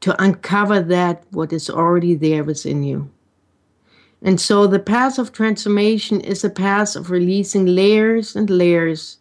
to 0.00 0.20
uncover 0.20 0.80
that 0.80 1.22
what 1.30 1.52
is 1.52 1.70
already 1.70 2.16
there 2.16 2.42
within 2.42 2.82
you. 2.82 3.10
And 4.22 4.40
so 4.40 4.66
the 4.66 4.80
path 4.80 5.18
of 5.18 5.32
transformation 5.32 6.20
is 6.20 6.42
a 6.42 6.50
path 6.50 6.96
of 6.96 7.10
releasing 7.10 7.66
layers 7.66 8.34
and 8.34 8.50
layers 8.50 9.18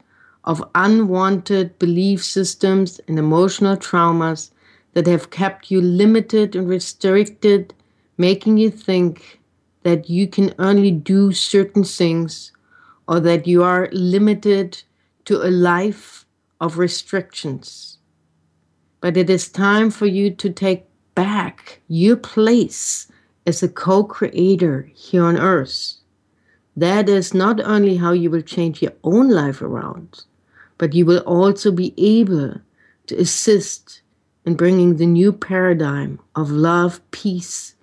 of 0.48 0.64
unwanted 0.76 1.78
belief 1.78 2.24
systems 2.24 3.02
and 3.10 3.20
emotional 3.20 3.76
traumas 3.76 4.52
that 4.94 5.06
have 5.06 5.30
kept 5.30 5.70
you 5.70 5.82
limited 5.82 6.56
and 6.56 6.70
restricted, 6.70 7.74
making 8.18 8.58
you 8.58 8.72
think 8.72 9.42
that 9.84 10.10
you 10.10 10.26
can 10.26 10.54
only 10.58 10.90
do 10.90 11.34
certain 11.34 11.84
things 11.84 12.54
or 13.10 13.20
that 13.20 13.46
you 13.46 13.62
are 13.62 13.90
limited 13.92 14.82
to 15.26 15.46
a 15.46 15.52
life 15.52 16.26
of 16.62 16.78
restrictions. 16.78 17.98
But 19.02 19.18
it 19.18 19.30
is 19.30 19.50
time 19.50 19.92
for 19.92 20.06
you 20.06 20.32
to 20.32 20.50
take 20.50 20.86
back 21.14 21.82
your 21.90 22.16
place 22.16 23.12
as 23.46 23.62
a 23.62 23.68
co 23.68 24.06
creator 24.06 24.90
here 24.96 25.26
on 25.26 25.38
earth. 25.38 25.96
That 26.78 27.10
is 27.10 27.34
not 27.34 27.60
only 27.60 27.98
how 27.98 28.14
you 28.14 28.30
will 28.30 28.42
change 28.42 28.82
your 28.82 28.94
own 29.04 29.30
life 29.30 29.62
around, 29.62 30.24
but 30.78 30.94
you 30.94 31.06
will 31.06 31.20
also 31.20 31.72
be 31.72 31.94
able 31.98 32.56
to 33.08 33.16
assist 33.16 34.02
in 34.46 34.56
bringing 34.56 34.98
the 34.98 35.06
new 35.06 35.34
paradigm 35.34 36.20
of 36.36 36.50
love, 36.52 37.02
peace, 37.12 37.76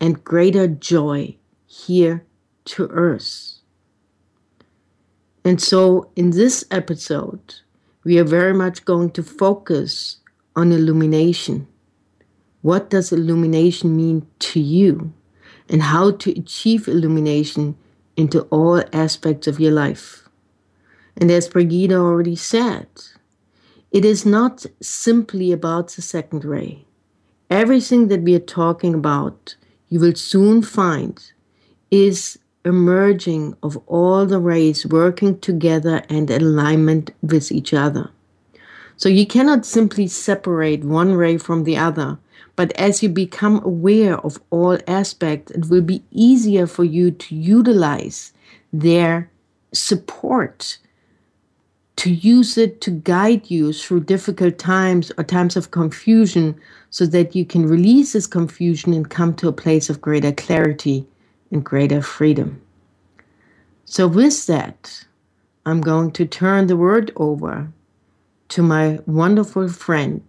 and 0.00 0.24
greater 0.24 0.66
joy 0.66 1.36
here 1.66 2.24
to 2.64 2.88
earth. 2.88 3.58
And 5.44 5.60
so, 5.60 6.10
in 6.16 6.30
this 6.30 6.64
episode, 6.70 7.56
we 8.02 8.18
are 8.18 8.24
very 8.24 8.54
much 8.54 8.84
going 8.84 9.10
to 9.12 9.22
focus 9.22 10.18
on 10.56 10.72
illumination. 10.72 11.66
What 12.62 12.88
does 12.88 13.12
illumination 13.12 13.96
mean 13.96 14.26
to 14.38 14.60
you? 14.60 15.12
And 15.68 15.82
how 15.82 16.12
to 16.12 16.30
achieve 16.30 16.88
illumination 16.88 17.76
into 18.16 18.42
all 18.42 18.82
aspects 18.92 19.46
of 19.46 19.60
your 19.60 19.72
life. 19.72 20.23
And 21.16 21.30
as 21.30 21.48
Brigitte 21.48 21.92
already 21.92 22.36
said, 22.36 22.88
it 23.90 24.04
is 24.04 24.26
not 24.26 24.66
simply 24.80 25.52
about 25.52 25.90
the 25.90 26.02
second 26.02 26.44
ray. 26.44 26.84
Everything 27.50 28.08
that 28.08 28.22
we 28.22 28.34
are 28.34 28.40
talking 28.40 28.94
about, 28.94 29.54
you 29.88 30.00
will 30.00 30.14
soon 30.14 30.62
find, 30.62 31.22
is 31.90 32.38
emerging 32.64 33.56
of 33.62 33.76
all 33.86 34.26
the 34.26 34.40
rays 34.40 34.86
working 34.86 35.38
together 35.38 36.02
and 36.08 36.30
alignment 36.30 37.12
with 37.22 37.52
each 37.52 37.72
other. 37.72 38.10
So 38.96 39.08
you 39.08 39.26
cannot 39.26 39.66
simply 39.66 40.06
separate 40.06 40.82
one 40.82 41.14
ray 41.14 41.36
from 41.36 41.64
the 41.64 41.76
other, 41.76 42.18
but 42.56 42.72
as 42.72 43.02
you 43.02 43.08
become 43.08 43.62
aware 43.64 44.18
of 44.18 44.40
all 44.50 44.78
aspects, 44.86 45.52
it 45.52 45.68
will 45.68 45.82
be 45.82 46.02
easier 46.10 46.66
for 46.66 46.84
you 46.84 47.10
to 47.10 47.34
utilize 47.34 48.32
their 48.72 49.30
support 49.72 50.78
to 51.96 52.10
use 52.10 52.58
it 52.58 52.80
to 52.82 52.90
guide 52.90 53.50
you 53.50 53.72
through 53.72 54.00
difficult 54.00 54.58
times 54.58 55.12
or 55.16 55.24
times 55.24 55.56
of 55.56 55.70
confusion 55.70 56.58
so 56.90 57.06
that 57.06 57.34
you 57.34 57.44
can 57.44 57.66
release 57.66 58.12
this 58.12 58.26
confusion 58.26 58.92
and 58.92 59.10
come 59.10 59.34
to 59.34 59.48
a 59.48 59.52
place 59.52 59.88
of 59.88 60.00
greater 60.00 60.32
clarity 60.32 61.06
and 61.50 61.64
greater 61.64 62.02
freedom. 62.02 62.60
So, 63.84 64.08
with 64.08 64.46
that, 64.46 65.04
I'm 65.66 65.80
going 65.80 66.10
to 66.12 66.26
turn 66.26 66.66
the 66.66 66.76
word 66.76 67.12
over 67.16 67.72
to 68.48 68.62
my 68.62 68.98
wonderful 69.06 69.68
friend, 69.68 70.22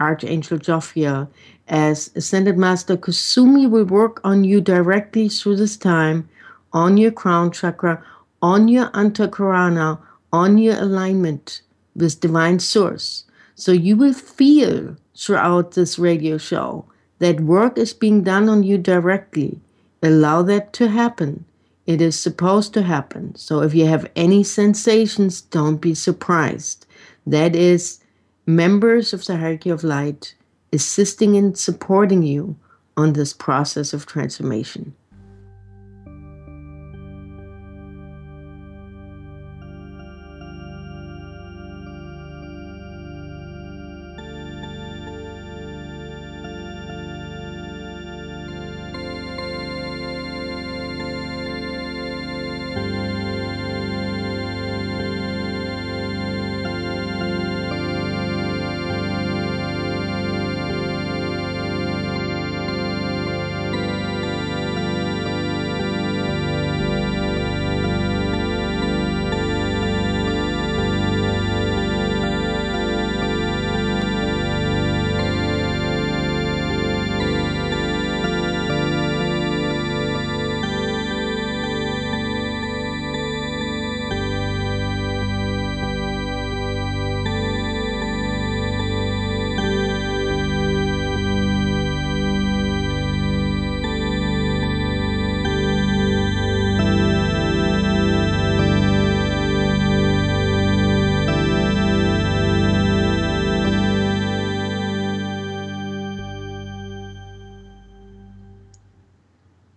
Archangel 0.00 0.58
Jophiel, 0.58 1.28
as 1.68 2.10
Ascended 2.16 2.56
Master 2.58 2.96
Kuthumi 2.96 3.68
will 3.70 3.84
work 3.84 4.20
on 4.24 4.44
you 4.44 4.60
directly 4.60 5.28
through 5.28 5.56
this 5.56 5.76
time 5.76 6.28
on 6.72 6.96
your 6.96 7.12
crown 7.12 7.52
chakra, 7.52 8.02
on 8.42 8.68
your 8.68 8.90
Antahkarana 8.90 9.98
on 10.32 10.58
your 10.58 10.78
alignment 10.78 11.62
with 11.94 12.20
divine 12.20 12.58
source. 12.58 13.24
So 13.54 13.72
you 13.72 13.96
will 13.96 14.14
feel 14.14 14.96
throughout 15.16 15.72
this 15.72 15.98
radio 15.98 16.38
show 16.38 16.86
that 17.18 17.40
work 17.40 17.76
is 17.76 17.92
being 17.92 18.22
done 18.22 18.48
on 18.48 18.62
you 18.62 18.78
directly. 18.78 19.60
Allow 20.02 20.42
that 20.42 20.72
to 20.74 20.88
happen. 20.88 21.44
It 21.86 22.00
is 22.00 22.18
supposed 22.18 22.72
to 22.74 22.82
happen. 22.82 23.34
So 23.34 23.60
if 23.62 23.74
you 23.74 23.86
have 23.86 24.10
any 24.16 24.42
sensations, 24.44 25.42
don't 25.42 25.76
be 25.76 25.94
surprised. 25.94 26.86
That 27.26 27.54
is 27.54 28.00
members 28.46 29.12
of 29.12 29.24
the 29.24 29.36
hierarchy 29.36 29.70
of 29.70 29.84
light 29.84 30.34
assisting 30.72 31.36
and 31.36 31.58
supporting 31.58 32.22
you 32.22 32.56
on 32.96 33.12
this 33.12 33.32
process 33.32 33.92
of 33.92 34.06
transformation. 34.06 34.94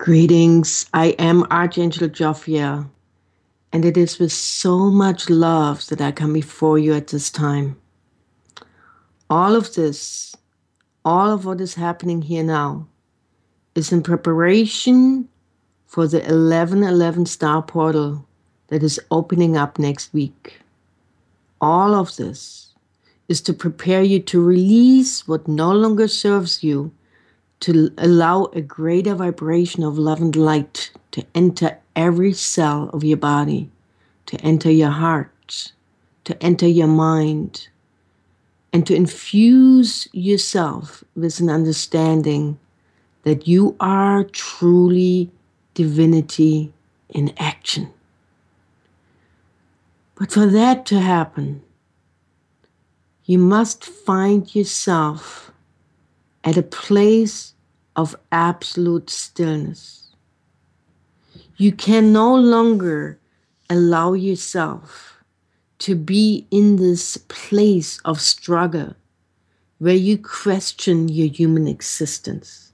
Greetings. 0.04 0.86
I 0.94 1.12
am 1.18 1.46
Archangel 1.50 2.10
Jophiel, 2.10 2.89
and 3.72 3.86
it 3.86 3.96
is 3.96 4.20
with 4.20 4.34
so 4.34 4.92
much 4.92 5.30
love 5.30 5.88
that 5.88 6.02
I 6.02 6.12
come 6.12 6.34
before 6.34 6.78
you 6.78 6.94
at 6.94 7.08
this 7.08 7.32
time. 7.32 7.78
All 9.30 9.56
of 9.56 9.76
this, 9.76 10.36
all 11.06 11.32
of 11.32 11.46
what 11.46 11.62
is 11.62 11.76
happening 11.76 12.22
here 12.22 12.44
now, 12.44 12.86
is 13.76 13.94
in 13.94 14.04
preparation 14.04 15.30
for 15.88 16.06
the 16.06 16.18
1111 16.18 17.26
star 17.26 17.62
portal 17.62 18.28
that 18.68 18.84
is 18.84 19.00
opening 19.10 19.56
up 19.56 19.80
next 19.80 20.13
week. 20.13 20.60
All 21.62 21.96
of 21.96 22.18
this 22.18 22.74
is 23.30 23.39
to 23.39 23.54
prepare 23.54 24.04
you 24.04 24.20
to 24.20 24.44
release 24.44 25.30
what 25.30 25.48
no 25.48 25.72
longer 25.72 26.10
serves 26.10 26.62
you 26.62 26.92
to 27.63 27.89
allow 27.97 28.43
a 28.52 28.60
greater 28.60 29.15
vibration 29.15 29.84
of 29.84 29.97
love 29.97 30.19
and 30.19 30.36
light 30.36 30.91
to 31.12 31.26
enter 31.34 31.78
every 31.95 32.34
cell 32.34 32.89
of 32.91 33.06
your 33.06 33.15
body, 33.15 33.71
to 34.26 34.36
enter 34.41 34.69
your 34.69 34.89
heart, 34.89 35.71
to 36.26 36.43
enter 36.43 36.67
your 36.67 36.88
mind, 36.88 37.69
and 38.73 38.86
to 38.86 38.93
infuse 38.93 40.10
yourself 40.12 41.06
with 41.15 41.39
an 41.39 41.49
understanding 41.49 42.60
that 43.23 43.47
you 43.47 43.78
are 43.80 44.26
truly 44.26 45.32
divinity 45.73 46.73
in 47.12 47.34
action. 47.38 47.93
But 50.15 50.34
for 50.34 50.47
that 50.47 50.86
to 50.88 50.99
happen, 50.99 51.62
you 53.23 53.38
must 53.38 53.86
find 53.86 54.54
yourself 54.54 55.54
at 56.43 56.58
a 56.58 56.62
place 56.62 57.53
of 57.95 58.15
absolute 58.32 59.10
stillness. 59.10 60.12
You 61.58 61.71
can 61.71 62.12
no 62.12 62.36
longer 62.36 63.19
allow 63.69 64.13
yourself 64.13 65.23
to 65.79 65.95
be 65.95 66.47
in 66.49 66.77
this 66.77 67.17
place 67.27 67.99
of 68.06 68.21
struggle 68.21 68.95
where 69.79 69.95
you 69.95 70.17
question 70.17 71.10
your 71.10 71.27
human 71.27 71.67
existence. 71.67 72.71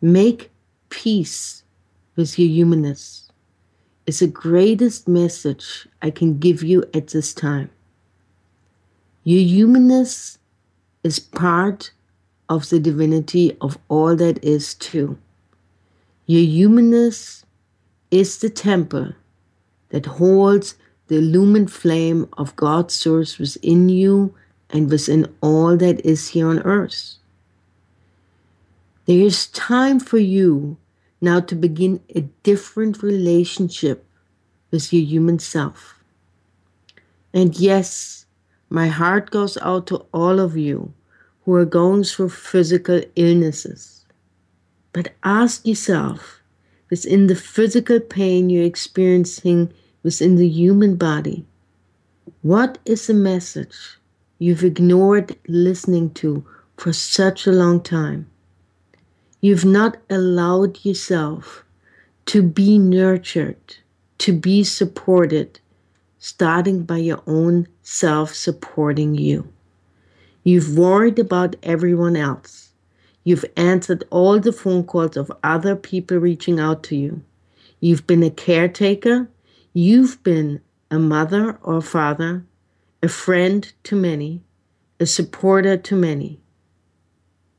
Make 0.00 0.50
peace 0.90 1.64
with 2.16 2.38
your 2.38 2.48
humanness 2.48 3.30
is 4.06 4.18
the 4.18 4.26
greatest 4.26 5.08
message 5.08 5.86
I 6.00 6.10
can 6.10 6.38
give 6.38 6.62
you 6.62 6.84
at 6.94 7.08
this 7.08 7.32
time. 7.32 7.70
Your 9.24 9.42
humanness 9.42 10.38
is 11.04 11.18
part 11.18 11.92
of 12.52 12.68
the 12.68 12.78
divinity 12.78 13.56
of 13.62 13.78
all 13.88 14.14
that 14.14 14.44
is 14.44 14.74
too. 14.74 15.16
Your 16.26 16.44
humanness 16.44 17.46
is 18.10 18.38
the 18.38 18.50
temple 18.50 19.14
that 19.88 20.04
holds 20.20 20.74
the 21.08 21.16
illumined 21.16 21.72
flame 21.72 22.28
of 22.36 22.54
God's 22.56 22.92
source 22.92 23.38
within 23.38 23.88
you 23.88 24.34
and 24.68 24.90
within 24.90 25.34
all 25.40 25.78
that 25.78 26.04
is 26.04 26.28
here 26.28 26.46
on 26.46 26.58
earth. 26.60 27.14
There 29.06 29.24
is 29.30 29.46
time 29.48 29.98
for 29.98 30.18
you 30.18 30.76
now 31.22 31.40
to 31.40 31.54
begin 31.54 32.00
a 32.14 32.20
different 32.42 33.02
relationship 33.02 34.04
with 34.70 34.92
your 34.92 35.02
human 35.02 35.38
self. 35.38 35.98
And 37.32 37.56
yes, 37.56 38.26
my 38.68 38.88
heart 38.88 39.30
goes 39.30 39.56
out 39.62 39.86
to 39.86 40.04
all 40.12 40.38
of 40.38 40.54
you 40.54 40.92
who 41.44 41.54
are 41.54 41.64
going 41.64 42.04
through 42.04 42.28
physical 42.28 43.00
illnesses. 43.16 44.04
But 44.92 45.12
ask 45.24 45.66
yourself 45.66 46.40
within 46.90 47.26
the 47.26 47.34
physical 47.34 48.00
pain 48.00 48.50
you're 48.50 48.64
experiencing 48.64 49.72
within 50.02 50.36
the 50.36 50.48
human 50.48 50.96
body, 50.96 51.46
what 52.42 52.78
is 52.84 53.06
the 53.06 53.14
message 53.14 53.98
you've 54.38 54.64
ignored 54.64 55.36
listening 55.48 56.10
to 56.14 56.44
for 56.76 56.92
such 56.92 57.46
a 57.46 57.52
long 57.52 57.80
time? 57.80 58.28
You've 59.40 59.64
not 59.64 59.96
allowed 60.10 60.84
yourself 60.84 61.64
to 62.26 62.42
be 62.42 62.78
nurtured, 62.78 63.76
to 64.18 64.32
be 64.32 64.62
supported, 64.62 65.58
starting 66.18 66.84
by 66.84 66.98
your 66.98 67.22
own 67.26 67.66
self 67.82 68.34
supporting 68.34 69.14
you. 69.14 69.52
You've 70.44 70.76
worried 70.76 71.18
about 71.18 71.56
everyone 71.62 72.16
else. 72.16 72.72
You've 73.24 73.44
answered 73.56 74.04
all 74.10 74.40
the 74.40 74.52
phone 74.52 74.84
calls 74.84 75.16
of 75.16 75.30
other 75.44 75.76
people 75.76 76.16
reaching 76.18 76.58
out 76.58 76.82
to 76.84 76.96
you. 76.96 77.22
You've 77.80 78.06
been 78.06 78.22
a 78.22 78.30
caretaker. 78.30 79.28
You've 79.72 80.22
been 80.22 80.60
a 80.90 80.98
mother 80.98 81.58
or 81.62 81.80
father, 81.80 82.44
a 83.02 83.08
friend 83.08 83.72
to 83.84 83.96
many, 83.96 84.42
a 84.98 85.06
supporter 85.06 85.76
to 85.76 85.96
many. 85.96 86.40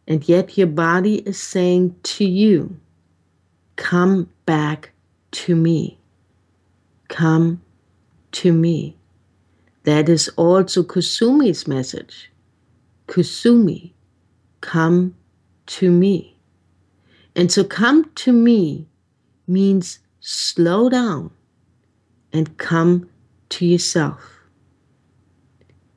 And 0.07 0.27
yet 0.27 0.57
your 0.57 0.67
body 0.67 1.15
is 1.19 1.41
saying 1.41 1.95
to 2.03 2.25
you, 2.25 2.77
Come 3.77 4.29
back 4.45 4.91
to 5.31 5.55
me. 5.55 5.97
Come 7.07 7.61
to 8.33 8.51
me. 8.51 8.97
That 9.83 10.09
is 10.09 10.29
also 10.35 10.83
Kuthumi's 10.83 11.67
message. 11.67 12.29
Kuthumi, 13.07 13.93
come 14.61 15.15
to 15.65 15.91
me. 15.91 16.37
And 17.35 17.51
so 17.51 17.63
come 17.63 18.09
to 18.15 18.31
me 18.31 18.87
means 19.47 19.99
slow 20.19 20.89
down 20.89 21.31
and 22.31 22.57
come 22.57 23.09
to 23.49 23.65
yourself. 23.65 24.21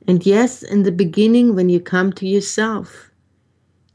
And 0.07 0.25
yes, 0.25 0.63
in 0.63 0.83
the 0.83 0.91
beginning, 0.91 1.55
when 1.55 1.69
you 1.69 1.79
come 1.79 2.13
to 2.13 2.27
yourself, 2.27 3.11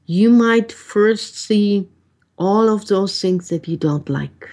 you 0.06 0.30
might 0.30 0.70
first 0.70 1.36
see 1.36 1.88
all 2.36 2.68
of 2.68 2.86
those 2.88 3.20
things 3.20 3.48
that 3.48 3.66
you 3.66 3.76
don't 3.76 4.08
like, 4.08 4.50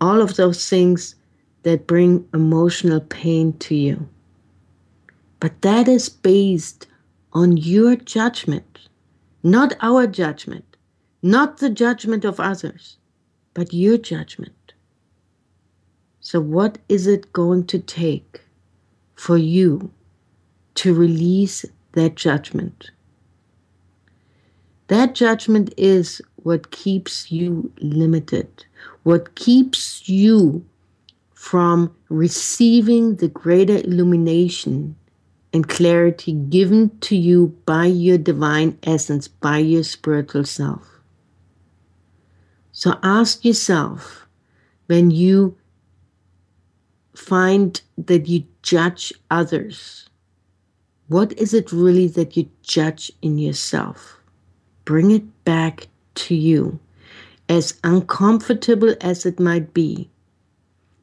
all 0.00 0.22
of 0.22 0.36
those 0.36 0.68
things 0.68 1.14
that 1.62 1.86
bring 1.86 2.26
emotional 2.32 3.00
pain 3.00 3.52
to 3.58 3.74
you. 3.74 4.08
But 5.40 5.60
that 5.62 5.88
is 5.88 6.08
based 6.08 6.86
on 7.32 7.56
your 7.56 7.96
judgment, 7.96 8.88
not 9.42 9.74
our 9.80 10.06
judgment, 10.06 10.76
not 11.22 11.58
the 11.58 11.70
judgment 11.70 12.24
of 12.24 12.40
others, 12.40 12.96
but 13.54 13.72
your 13.72 13.98
judgment. 13.98 14.72
So, 16.20 16.40
what 16.40 16.78
is 16.88 17.06
it 17.06 17.32
going 17.32 17.66
to 17.66 17.78
take 17.78 18.42
for 19.14 19.36
you 19.36 19.90
to 20.76 20.94
release 20.94 21.64
that 21.92 22.14
judgment? 22.14 22.90
That 24.88 25.14
judgment 25.14 25.72
is 25.76 26.20
what 26.36 26.70
keeps 26.70 27.30
you 27.30 27.72
limited, 27.80 28.64
what 29.02 29.34
keeps 29.34 30.08
you 30.08 30.64
from 31.34 31.94
receiving 32.08 33.16
the 33.16 33.28
greater 33.28 33.76
illumination 33.76 34.96
and 35.52 35.68
clarity 35.68 36.32
given 36.32 36.96
to 37.00 37.16
you 37.16 37.48
by 37.66 37.86
your 37.86 38.18
divine 38.18 38.78
essence, 38.82 39.26
by 39.26 39.58
your 39.58 39.82
spiritual 39.82 40.44
self. 40.44 41.00
So 42.72 42.98
ask 43.02 43.44
yourself 43.44 44.26
when 44.86 45.10
you 45.10 45.56
find 47.14 47.80
that 47.98 48.28
you 48.28 48.44
judge 48.62 49.12
others, 49.30 50.08
what 51.08 51.32
is 51.32 51.52
it 51.52 51.72
really 51.72 52.06
that 52.08 52.36
you 52.36 52.48
judge 52.62 53.10
in 53.20 53.38
yourself? 53.38 54.20
Bring 54.84 55.10
it 55.10 55.44
back 55.44 55.88
to 56.14 56.34
you, 56.34 56.78
as 57.48 57.78
uncomfortable 57.82 58.94
as 59.00 59.26
it 59.26 59.40
might 59.40 59.74
be. 59.74 60.08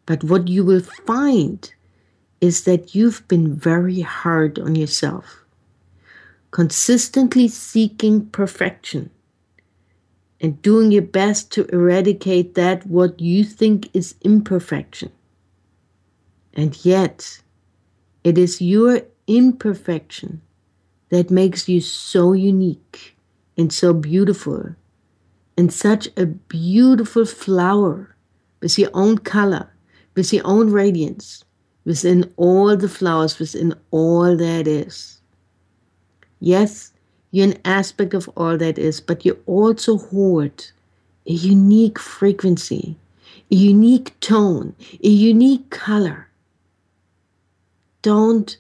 But 0.06 0.24
what 0.24 0.48
you 0.48 0.64
will 0.64 0.82
find 0.82 1.72
is 2.42 2.64
that 2.66 2.94
you've 2.94 3.28
been 3.28 3.54
very 3.54 4.02
hard 4.02 4.60
on 4.60 4.76
yourself, 4.76 5.44
consistently 6.52 7.48
seeking 7.48 8.28
perfection 8.28 9.10
and 10.40 10.62
doing 10.62 10.92
your 10.92 11.02
best 11.02 11.52
to 11.52 11.66
eradicate 11.74 12.54
that 12.56 12.86
what 12.86 13.20
you 13.20 13.44
think 13.44 13.90
is 13.96 14.16
imperfection. 14.22 15.12
And 16.54 16.84
yet, 16.86 17.42
it 18.24 18.38
is 18.38 18.62
your 18.62 19.02
imperfection 19.26 20.42
that 21.10 21.32
makes 21.32 21.68
you 21.68 21.82
so 21.82 22.34
unique 22.34 23.16
and 23.58 23.72
so 23.74 23.94
beautiful 23.94 24.76
and 25.58 25.74
such 25.74 26.08
a 26.16 26.26
beautiful 26.26 27.26
flower 27.26 28.16
with 28.62 28.78
your 28.78 28.92
own 28.94 29.18
color, 29.18 29.74
with 30.16 30.32
your 30.32 30.46
own 30.46 30.72
radiance, 30.72 31.44
within 31.88 32.30
all 32.36 32.76
the 32.76 32.90
flowers, 32.90 33.40
within 33.40 33.74
all 33.92 34.36
that 34.36 34.68
is. 34.68 35.22
Yes, 36.42 36.92
you're 37.32 37.48
an 37.48 37.58
aspect 37.64 38.14
of 38.14 38.30
all 38.36 38.58
that 38.58 38.78
is, 38.78 39.00
but 39.00 39.24
you 39.26 39.42
also 39.46 39.98
hold 39.98 40.74
a 41.26 41.32
unique 41.32 41.98
frequency, 41.98 42.98
a 43.50 43.56
unique 43.56 44.20
tone, 44.20 44.76
a 45.02 45.08
unique 45.08 45.70
color. 45.70 46.28
Don't 48.02 48.58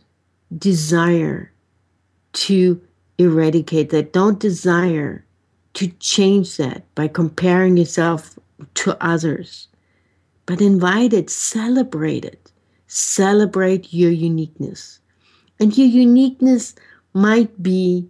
desire 0.57 1.51
to 2.31 2.81
eradicate 3.17 3.89
that. 3.89 4.13
Don't 4.13 4.39
desire 4.39 5.25
to 5.73 5.87
change 5.99 6.55
that 6.55 6.83
by 6.95 7.09
comparing 7.09 7.75
yourself 7.75 8.39
to 8.75 8.97
others. 9.03 9.67
But 10.45 10.61
invite 10.61 11.11
it, 11.11 11.29
celebrate 11.29 12.23
it, 12.23 12.46
celebrate 12.97 13.93
your 13.93 14.11
uniqueness. 14.11 14.99
And 15.59 15.77
your 15.77 15.87
uniqueness 15.87 16.75
might 17.13 17.61
be 17.61 18.07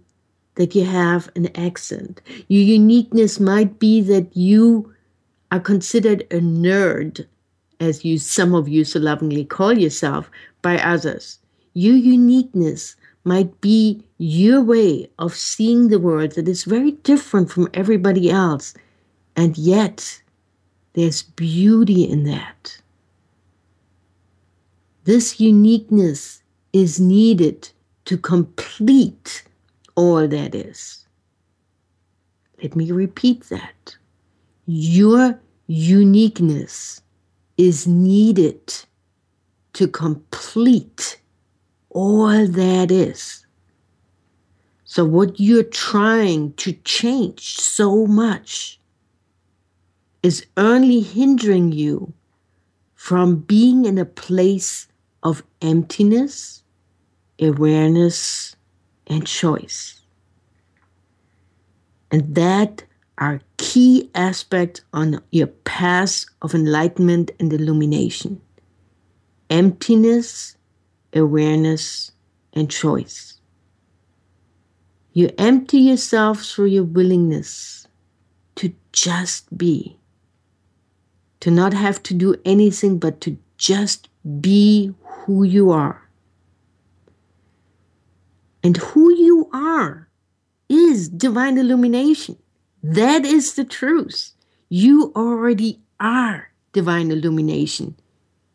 that 0.54 0.74
you 0.74 0.84
have 0.84 1.30
an 1.36 1.46
accent. 1.56 2.20
Your 2.48 2.62
uniqueness 2.62 3.38
might 3.38 3.78
be 3.78 4.00
that 4.02 4.36
you 4.36 4.92
are 5.52 5.60
considered 5.60 6.22
a 6.30 6.40
nerd, 6.40 7.26
as 7.80 8.04
you 8.04 8.18
some 8.18 8.54
of 8.54 8.68
you 8.68 8.84
so 8.84 8.98
lovingly 8.98 9.44
call 9.44 9.78
yourself, 9.78 10.30
by 10.62 10.78
others. 10.78 11.38
Your 11.74 11.94
uniqueness 11.94 12.96
might 13.24 13.60
be 13.60 14.02
your 14.16 14.62
way 14.62 15.08
of 15.18 15.34
seeing 15.34 15.88
the 15.88 16.00
world 16.00 16.32
that 16.32 16.48
is 16.48 16.64
very 16.64 16.92
different 16.92 17.50
from 17.50 17.68
everybody 17.74 18.30
else. 18.30 18.74
And 19.36 19.56
yet, 19.56 20.20
there's 20.94 21.22
beauty 21.22 22.02
in 22.02 22.24
that. 22.24 22.80
This 25.08 25.40
uniqueness 25.40 26.42
is 26.74 27.00
needed 27.00 27.70
to 28.04 28.18
complete 28.18 29.42
all 29.94 30.28
that 30.28 30.54
is. 30.54 31.06
Let 32.62 32.76
me 32.76 32.92
repeat 32.92 33.44
that. 33.44 33.96
Your 34.66 35.40
uniqueness 35.66 37.00
is 37.56 37.86
needed 37.86 38.60
to 39.72 39.88
complete 39.88 41.18
all 41.88 42.46
that 42.46 42.90
is. 42.90 43.46
So, 44.84 45.06
what 45.06 45.40
you're 45.40 45.62
trying 45.62 46.52
to 46.64 46.74
change 46.84 47.56
so 47.58 48.06
much 48.06 48.78
is 50.22 50.44
only 50.58 51.00
hindering 51.00 51.72
you 51.72 52.12
from 52.94 53.36
being 53.36 53.86
in 53.86 53.96
a 53.96 54.04
place 54.04 54.87
of 55.22 55.42
emptiness, 55.60 56.62
awareness, 57.40 58.56
and 59.06 59.26
choice. 59.26 60.00
And 62.10 62.34
that 62.34 62.84
are 63.18 63.40
key 63.56 64.10
aspects 64.14 64.80
on 64.92 65.20
your 65.30 65.48
path 65.48 66.24
of 66.40 66.54
enlightenment 66.54 67.30
and 67.38 67.52
illumination 67.52 68.40
emptiness, 69.50 70.56
awareness, 71.14 72.12
and 72.52 72.70
choice. 72.70 73.40
You 75.14 75.30
empty 75.38 75.78
yourself 75.78 76.42
through 76.42 76.66
your 76.66 76.84
willingness 76.84 77.88
to 78.56 78.74
just 78.92 79.56
be, 79.56 79.96
to 81.40 81.50
not 81.50 81.72
have 81.72 82.02
to 82.04 82.14
do 82.14 82.36
anything 82.44 82.98
but 82.98 83.22
to 83.22 83.38
just 83.56 84.08
be 84.40 84.94
who 85.02 85.42
you 85.42 85.70
are. 85.70 86.08
And 88.62 88.76
who 88.76 89.12
you 89.14 89.48
are 89.52 90.08
is 90.68 91.08
divine 91.08 91.56
illumination. 91.58 92.36
That 92.82 93.24
is 93.24 93.54
the 93.54 93.64
truth. 93.64 94.32
You 94.68 95.12
already 95.16 95.80
are 95.98 96.50
divine 96.72 97.10
illumination. 97.10 97.96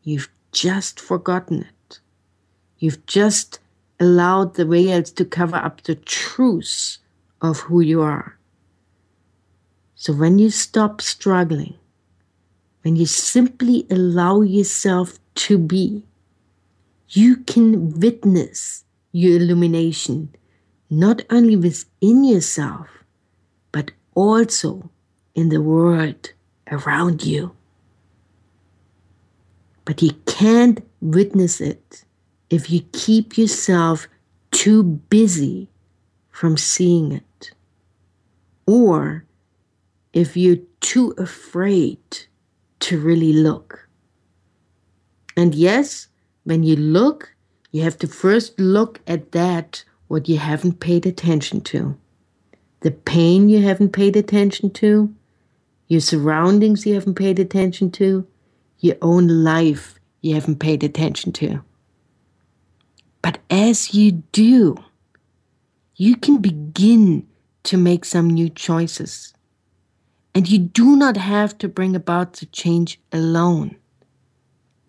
You've 0.03 0.29
just 0.51 0.99
forgotten 0.99 1.61
it. 1.63 1.99
You've 2.77 3.05
just 3.05 3.59
allowed 3.99 4.55
the 4.55 4.65
veils 4.65 5.11
to 5.11 5.25
cover 5.25 5.55
up 5.55 5.81
the 5.83 5.95
truth 5.95 6.97
of 7.41 7.61
who 7.61 7.81
you 7.81 8.01
are. 8.01 8.37
So 9.95 10.13
when 10.13 10.37
you 10.37 10.49
stop 10.49 11.01
struggling, 11.01 11.75
when 12.81 12.97
you 12.97 13.05
simply 13.05 13.87
allow 13.89 14.41
yourself 14.41 15.17
to 15.35 15.57
be, 15.57 16.03
you 17.09 17.37
can 17.37 17.99
witness 17.99 18.83
your 19.11 19.37
illumination, 19.37 20.33
not 20.89 21.21
only 21.29 21.55
within 21.55 22.23
yourself, 22.23 22.87
but 23.71 23.91
also 24.15 24.89
in 25.35 25.49
the 25.49 25.61
world 25.61 26.31
around 26.71 27.23
you. 27.23 27.55
But 29.85 30.01
you 30.01 30.11
can't 30.25 30.83
witness 31.01 31.59
it 31.59 32.05
if 32.49 32.69
you 32.69 32.81
keep 32.93 33.37
yourself 33.37 34.07
too 34.51 34.83
busy 34.83 35.69
from 36.29 36.57
seeing 36.57 37.11
it, 37.11 37.51
or 38.65 39.25
if 40.13 40.37
you're 40.37 40.63
too 40.79 41.13
afraid 41.17 41.99
to 42.79 42.99
really 42.99 43.33
look. 43.33 43.87
And 45.35 45.55
yes, 45.55 46.07
when 46.43 46.63
you 46.63 46.75
look, 46.75 47.33
you 47.71 47.81
have 47.83 47.97
to 47.99 48.07
first 48.07 48.59
look 48.59 49.01
at 49.07 49.31
that 49.31 49.83
what 50.07 50.29
you 50.29 50.37
haven't 50.37 50.79
paid 50.79 51.05
attention 51.05 51.61
to. 51.61 51.97
The 52.81 52.91
pain 52.91 53.49
you 53.49 53.61
haven't 53.61 53.93
paid 53.93 54.15
attention 54.15 54.69
to, 54.71 55.13
your 55.87 56.01
surroundings 56.01 56.85
you 56.85 56.93
haven't 56.93 57.15
paid 57.15 57.39
attention 57.39 57.89
to, 57.91 58.27
your 58.79 58.97
own 59.01 59.27
life 59.27 59.99
you 60.21 60.35
haven't 60.35 60.59
paid 60.59 60.83
attention 60.83 61.31
to. 61.33 61.63
But 63.21 63.39
as 63.49 63.93
you 63.93 64.11
do, 64.11 64.75
you 65.95 66.15
can 66.17 66.39
begin 66.39 67.25
to 67.63 67.77
make 67.77 68.03
some 68.03 68.29
new 68.29 68.49
choices. 68.49 69.33
And 70.35 70.49
you 70.49 70.59
do 70.59 70.95
not 70.95 71.15
have 71.15 71.57
to 71.59 71.67
bring 71.67 71.95
about 71.95 72.33
the 72.33 72.45
change 72.47 72.99
alone. 73.11 73.77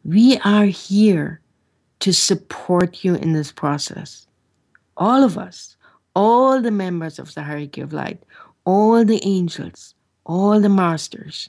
We 0.05 0.39
are 0.39 0.67
here 0.67 1.41
to 2.01 2.13
support 2.13 3.05
you 3.05 3.15
in 3.15 3.33
this 3.33 3.51
process. 3.51 4.27
All 4.97 5.25
of 5.25 5.39
us, 5.39 5.77
all 6.15 6.61
the 6.61 6.71
members 6.71 7.19
of 7.19 7.35
the 7.35 7.43
hierarchy 7.43 7.81
of 7.81 7.93
light, 7.93 8.23
all 8.65 9.05
the 9.05 9.21
angels, 9.25 9.95
all 10.27 10.61
the 10.61 10.69
masters, 10.69 11.49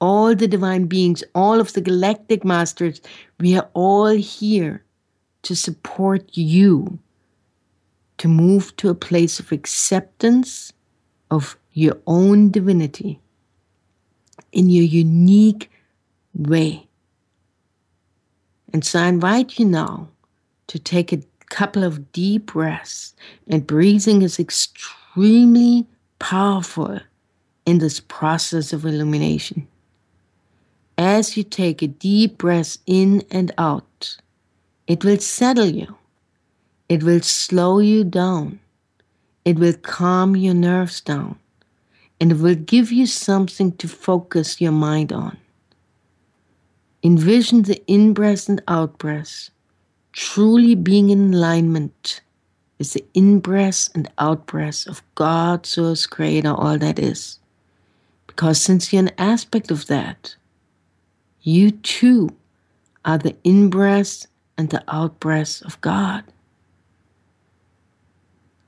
all 0.00 0.34
the 0.34 0.48
divine 0.48 0.86
beings, 0.86 1.24
all 1.34 1.60
of 1.60 1.72
the 1.72 1.80
galactic 1.80 2.44
masters, 2.44 3.00
we 3.40 3.56
are 3.56 3.68
all 3.74 4.06
here 4.08 4.84
to 5.42 5.56
support 5.56 6.24
you 6.32 6.98
to 8.18 8.28
move 8.28 8.76
to 8.76 8.88
a 8.88 8.94
place 8.94 9.40
of 9.40 9.50
acceptance 9.50 10.72
of 11.32 11.56
your 11.72 11.98
own 12.06 12.50
divinity 12.50 13.18
in 14.52 14.70
your 14.70 14.84
unique 14.84 15.70
way. 16.34 16.86
And 18.72 18.84
so 18.84 19.00
I 19.00 19.08
invite 19.08 19.58
you 19.58 19.66
now 19.66 20.08
to 20.68 20.78
take 20.78 21.12
a 21.12 21.22
couple 21.50 21.84
of 21.84 22.12
deep 22.12 22.46
breaths. 22.46 23.14
And 23.46 23.66
breathing 23.66 24.22
is 24.22 24.38
extremely 24.38 25.86
powerful 26.18 27.00
in 27.66 27.78
this 27.78 28.00
process 28.00 28.72
of 28.72 28.86
illumination. 28.86 29.68
As 30.96 31.36
you 31.36 31.42
take 31.42 31.82
a 31.82 31.86
deep 31.86 32.38
breath 32.38 32.78
in 32.86 33.22
and 33.30 33.52
out, 33.58 34.16
it 34.86 35.04
will 35.04 35.18
settle 35.18 35.66
you. 35.66 35.96
It 36.88 37.02
will 37.02 37.20
slow 37.20 37.78
you 37.78 38.04
down. 38.04 38.60
It 39.44 39.58
will 39.58 39.74
calm 39.74 40.36
your 40.36 40.54
nerves 40.54 41.00
down. 41.00 41.38
And 42.20 42.32
it 42.32 42.38
will 42.38 42.54
give 42.54 42.92
you 42.92 43.06
something 43.06 43.72
to 43.76 43.88
focus 43.88 44.60
your 44.60 44.72
mind 44.72 45.12
on. 45.12 45.36
Envision 47.02 47.62
the 47.62 47.82
in 47.86 48.14
breath 48.14 48.48
and 48.48 48.62
out 48.68 48.98
breath, 48.98 49.50
truly 50.12 50.74
being 50.74 51.10
in 51.10 51.34
alignment 51.34 52.20
with 52.78 52.92
the 52.92 53.04
in 53.14 53.40
breath 53.40 53.88
and 53.94 54.10
out 54.18 54.46
breath 54.46 54.86
of 54.86 55.02
God, 55.14 55.66
Source, 55.66 56.06
Creator, 56.06 56.52
all 56.52 56.78
that 56.78 56.98
is. 56.98 57.38
Because 58.26 58.60
since 58.60 58.92
you're 58.92 59.02
an 59.02 59.10
aspect 59.18 59.70
of 59.70 59.86
that, 59.86 60.36
you 61.42 61.72
too 61.72 62.30
are 63.04 63.18
the 63.18 63.36
in 63.44 63.68
breath 63.70 64.26
and 64.56 64.70
the 64.70 64.84
out 64.88 65.18
breath 65.20 65.62
of 65.62 65.80
God. 65.80 66.24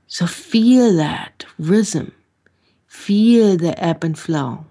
So 0.06 0.26
feel 0.26 0.96
that 0.96 1.44
rhythm, 1.58 2.12
feel 2.86 3.56
the 3.56 3.80
ebb 3.82 4.04
and 4.04 4.18
flow. 4.18 4.66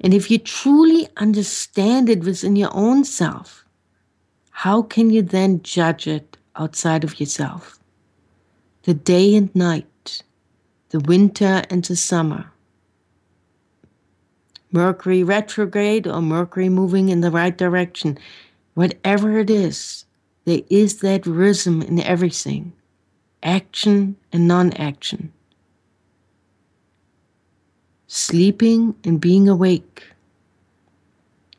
And 0.00 0.12
if 0.12 0.30
you 0.30 0.38
truly 0.38 1.08
understand 1.16 2.08
it 2.08 2.24
within 2.24 2.56
your 2.56 2.74
own 2.74 3.04
self, 3.04 3.64
how 4.50 4.82
can 4.82 5.10
you 5.10 5.22
then 5.22 5.62
judge 5.62 6.06
it 6.06 6.36
outside 6.56 7.04
of 7.04 7.18
yourself? 7.20 7.78
The 8.84 8.94
day 8.94 9.34
and 9.34 9.54
night, 9.54 10.22
the 10.90 11.00
winter 11.00 11.62
and 11.70 11.84
the 11.84 11.96
summer. 11.96 12.50
Mercury 14.70 15.22
retrograde 15.22 16.06
or 16.06 16.20
Mercury 16.20 16.68
moving 16.68 17.08
in 17.08 17.20
the 17.20 17.30
right 17.30 17.56
direction, 17.56 18.18
whatever 18.74 19.38
it 19.38 19.48
is, 19.48 20.04
there 20.44 20.62
is 20.68 20.98
that 20.98 21.26
rhythm 21.26 21.80
in 21.82 22.00
everything 22.00 22.72
action 23.42 24.16
and 24.32 24.48
non 24.48 24.72
action, 24.72 25.32
sleeping 28.14 28.94
and 29.02 29.20
being 29.20 29.48
awake. 29.48 30.04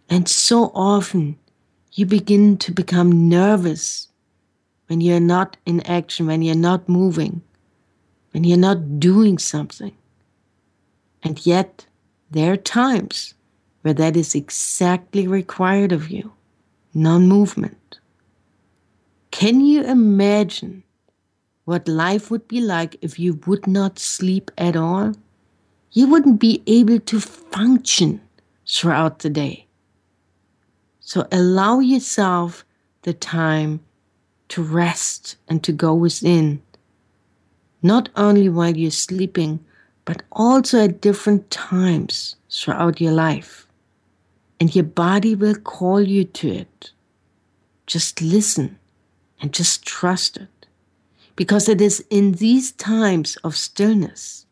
And 0.10 0.30
so 0.30 0.72
often 0.74 1.38
you 1.92 2.06
begin 2.06 2.58
to 2.60 2.72
become 2.72 3.28
nervous 3.28 4.08
when 4.88 5.02
you're 5.02 5.20
not 5.20 5.58
in 5.66 5.82
action, 5.82 6.28
when 6.28 6.42
you're 6.42 6.56
not 6.56 6.88
moving, 6.88 7.42
when 8.32 8.46
you're 8.46 8.58
not 8.58 9.02
doing 9.02 9.38
something. 9.38 9.92
And 11.24 11.46
yet, 11.46 11.86
there 12.32 12.54
are 12.54 12.58
times 12.58 13.34
where 13.82 13.94
that 13.94 14.16
is 14.16 14.34
exactly 14.34 15.28
required 15.28 15.92
of 15.92 16.10
you 16.10 16.32
non 16.94 17.28
movement. 17.28 18.00
Can 19.32 19.60
you 19.60 19.84
imagine 19.84 20.84
what 21.66 21.90
life 21.90 22.32
would 22.32 22.48
be 22.48 22.62
like 22.62 22.96
if 23.02 23.20
you 23.20 23.42
would 23.46 23.68
not 23.68 24.00
sleep 24.00 24.52
at 24.58 24.78
all? 24.78 25.16
You 25.92 26.08
wouldn't 26.08 26.40
be 26.40 26.62
able 26.68 27.00
to 27.00 27.20
function 27.20 28.22
throughout 28.68 29.20
the 29.20 29.30
day. 29.30 29.68
So 31.00 31.28
allow 31.32 31.80
yourself 31.80 32.66
the 33.04 33.14
time 33.14 33.80
to 34.50 34.64
rest 34.64 35.38
and 35.48 35.64
to 35.64 35.72
go 35.72 35.94
within, 35.94 36.62
not 37.82 38.10
only 38.16 38.50
while 38.50 38.76
you're 38.76 38.92
sleeping, 38.92 39.64
but 40.04 40.24
also 40.32 40.84
at 40.84 41.02
different 41.02 41.50
times 41.50 42.36
throughout 42.50 43.02
your 43.02 43.12
life. 43.12 43.68
And 44.60 44.74
your 44.74 44.86
body 44.86 45.36
will 45.36 45.56
call 45.56 46.02
you 46.02 46.24
to 46.24 46.50
it. 46.50 46.92
Just 47.88 48.22
listen 48.22 48.80
and 49.42 49.54
just 49.54 49.86
trust 49.86 50.38
it. 50.38 50.68
Because 51.36 51.68
it 51.68 51.82
is 51.82 52.04
in 52.10 52.34
these 52.34 52.72
times 52.72 53.36
of 53.38 53.58
stillness 53.58 54.45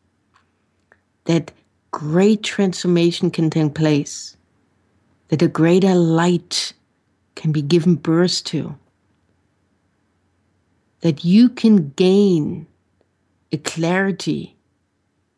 that 1.24 1.52
great 1.90 2.42
transformation 2.42 3.30
can 3.30 3.50
take 3.50 3.74
place, 3.74 4.36
that 5.28 5.42
a 5.42 5.48
greater 5.48 5.94
light 5.94 6.72
can 7.34 7.52
be 7.52 7.62
given 7.62 7.94
birth 7.94 8.44
to, 8.44 8.74
that 11.00 11.24
you 11.24 11.48
can 11.48 11.90
gain 11.90 12.66
a 13.52 13.58
clarity 13.58 14.56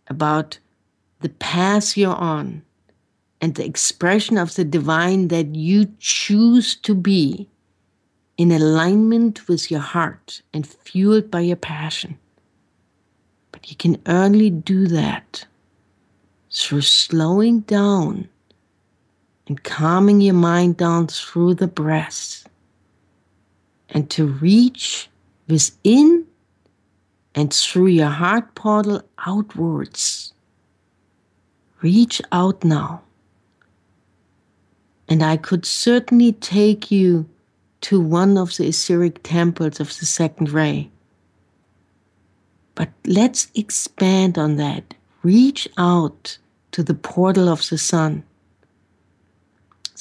about 0.09 0.59
the 1.21 1.29
path 1.29 1.97
you're 1.97 2.15
on 2.15 2.63
and 3.41 3.55
the 3.55 3.65
expression 3.65 4.39
of 4.39 4.55
the 4.55 4.65
divine 4.65 5.29
that 5.29 5.55
you 5.55 5.87
choose 5.99 6.77
to 6.77 6.95
be 6.95 7.49
in 8.39 8.53
alignment 8.53 9.49
with 9.49 9.71
your 9.71 9.81
heart 9.81 10.43
and 10.53 10.67
fueled 10.67 11.31
by 11.31 11.41
your 11.41 11.57
passion. 11.57 12.19
But 13.53 13.71
you 13.71 13.77
can 13.77 14.01
only 14.07 14.51
do 14.51 14.87
that 14.89 15.47
through 16.57 16.81
slowing 16.81 17.61
down 17.61 18.27
and 19.47 19.63
calming 19.63 20.23
your 20.23 20.35
mind 20.35 20.79
down 20.79 21.07
through 21.07 21.53
the 21.53 21.67
breath 21.67 22.49
and 23.91 24.09
to 24.09 24.27
reach 24.27 25.11
within 25.49 26.27
and 27.35 27.53
through 27.53 27.89
your 27.89 28.09
heart 28.09 28.55
portal 28.55 29.03
outwards. 29.27 30.33
Reach 31.83 32.23
out 32.33 32.65
now. 32.65 33.03
And 35.09 35.23
I 35.23 35.37
could 35.37 35.67
certainly 35.67 36.33
take 36.33 36.91
you 36.91 37.29
to 37.83 38.01
one 38.01 38.39
of 38.39 38.57
the 38.57 38.69
etheric 38.69 39.23
temples 39.23 39.79
of 39.79 39.89
the 39.99 40.07
second 40.07 40.51
ray. 40.51 40.91
But 42.75 42.89
let's 43.05 43.49
expand 43.55 44.39
on 44.39 44.57
that. 44.57 44.95
Reach 45.23 45.69
out 45.77 46.39
to 46.77 46.83
the 46.83 46.93
portal 46.93 47.49
of 47.49 47.67
the 47.71 47.79
sun. 47.79 48.23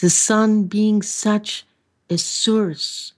The 0.01 0.09
sun 0.09 0.65
being 0.65 1.01
such 1.01 1.65
a 2.09 2.17
source 2.17 3.13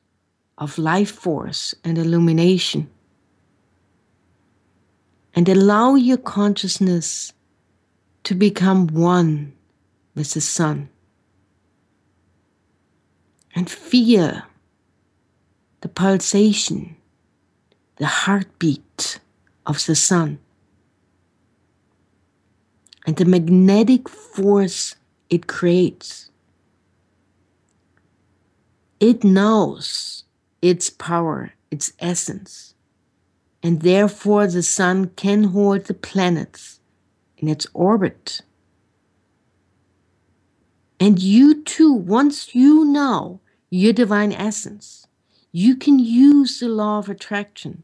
of 0.59 0.77
life 0.77 1.09
force 1.09 1.73
and 1.83 1.97
illumination. 1.97 2.87
And 5.33 5.49
allow 5.49 5.95
your 5.95 6.17
consciousness 6.17 7.33
to 8.25 8.35
become 8.35 8.85
one 8.89 9.53
with 10.13 10.35
the 10.35 10.41
sun 10.41 10.89
and 13.55 13.67
feel 13.67 14.43
the 15.81 15.89
pulsation, 15.89 16.95
the 17.95 18.05
heartbeat 18.05 19.19
of 19.65 19.83
the 19.87 19.95
sun, 19.95 20.37
and 23.07 23.15
the 23.15 23.25
magnetic 23.25 24.09
force 24.09 24.95
it 25.29 25.47
creates. 25.47 26.29
It 28.99 29.23
knows 29.23 30.25
its 30.61 30.89
power, 30.89 31.53
its 31.71 31.93
essence, 31.99 32.75
and 33.63 33.81
therefore 33.81 34.47
the 34.47 34.61
sun 34.61 35.11
can 35.15 35.45
hold 35.45 35.85
the 35.85 35.93
planets 35.93 36.81
in 37.37 37.47
its 37.47 37.65
orbit. 37.73 38.41
And 40.99 41.19
you 41.19 41.63
too, 41.63 41.93
once 41.93 42.53
you 42.53 42.83
know 42.83 43.39
your 43.69 43.93
divine 43.93 44.33
essence, 44.33 45.07
you 45.51 45.77
can 45.77 45.99
use 45.99 46.59
the 46.59 46.67
law 46.67 46.99
of 46.99 47.07
attraction 47.07 47.83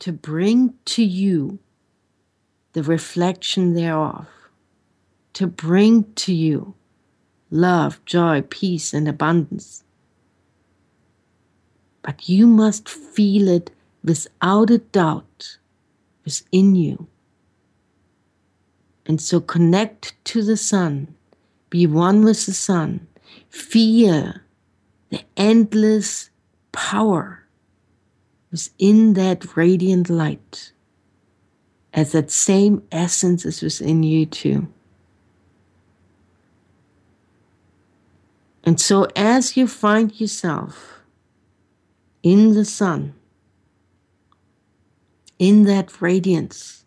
to 0.00 0.12
bring 0.12 0.74
to 0.86 1.04
you 1.04 1.58
the 2.72 2.82
reflection 2.82 3.74
thereof, 3.74 4.26
to 5.34 5.46
bring 5.46 6.12
to 6.14 6.32
you 6.32 6.74
love, 7.50 8.04
joy, 8.04 8.42
peace, 8.42 8.92
and 8.92 9.06
abundance. 9.06 9.84
But 12.02 12.28
you 12.28 12.46
must 12.46 12.88
feel 12.88 13.48
it 13.48 13.70
without 14.02 14.70
a 14.70 14.78
doubt 14.78 15.58
within 16.24 16.74
you. 16.74 17.06
And 19.06 19.20
so 19.20 19.40
connect 19.40 20.14
to 20.26 20.42
the 20.42 20.56
sun, 20.56 21.14
be 21.70 21.86
one 21.86 22.24
with 22.24 22.46
the 22.46 22.52
sun, 22.52 23.06
feel 23.48 24.34
the 25.10 25.22
endless 25.36 26.30
power 26.72 27.44
within 28.50 29.14
that 29.14 29.56
radiant 29.56 30.08
light, 30.08 30.72
as 31.92 32.12
that 32.12 32.30
same 32.30 32.82
essence 32.90 33.44
is 33.44 33.62
within 33.62 34.02
you 34.02 34.26
too. 34.26 34.68
And 38.64 38.80
so, 38.80 39.06
as 39.14 39.56
you 39.56 39.68
find 39.68 40.18
yourself 40.18 41.00
in 42.22 42.54
the 42.54 42.64
sun, 42.64 43.14
in 45.38 45.64
that 45.64 46.00
radiance, 46.00 46.84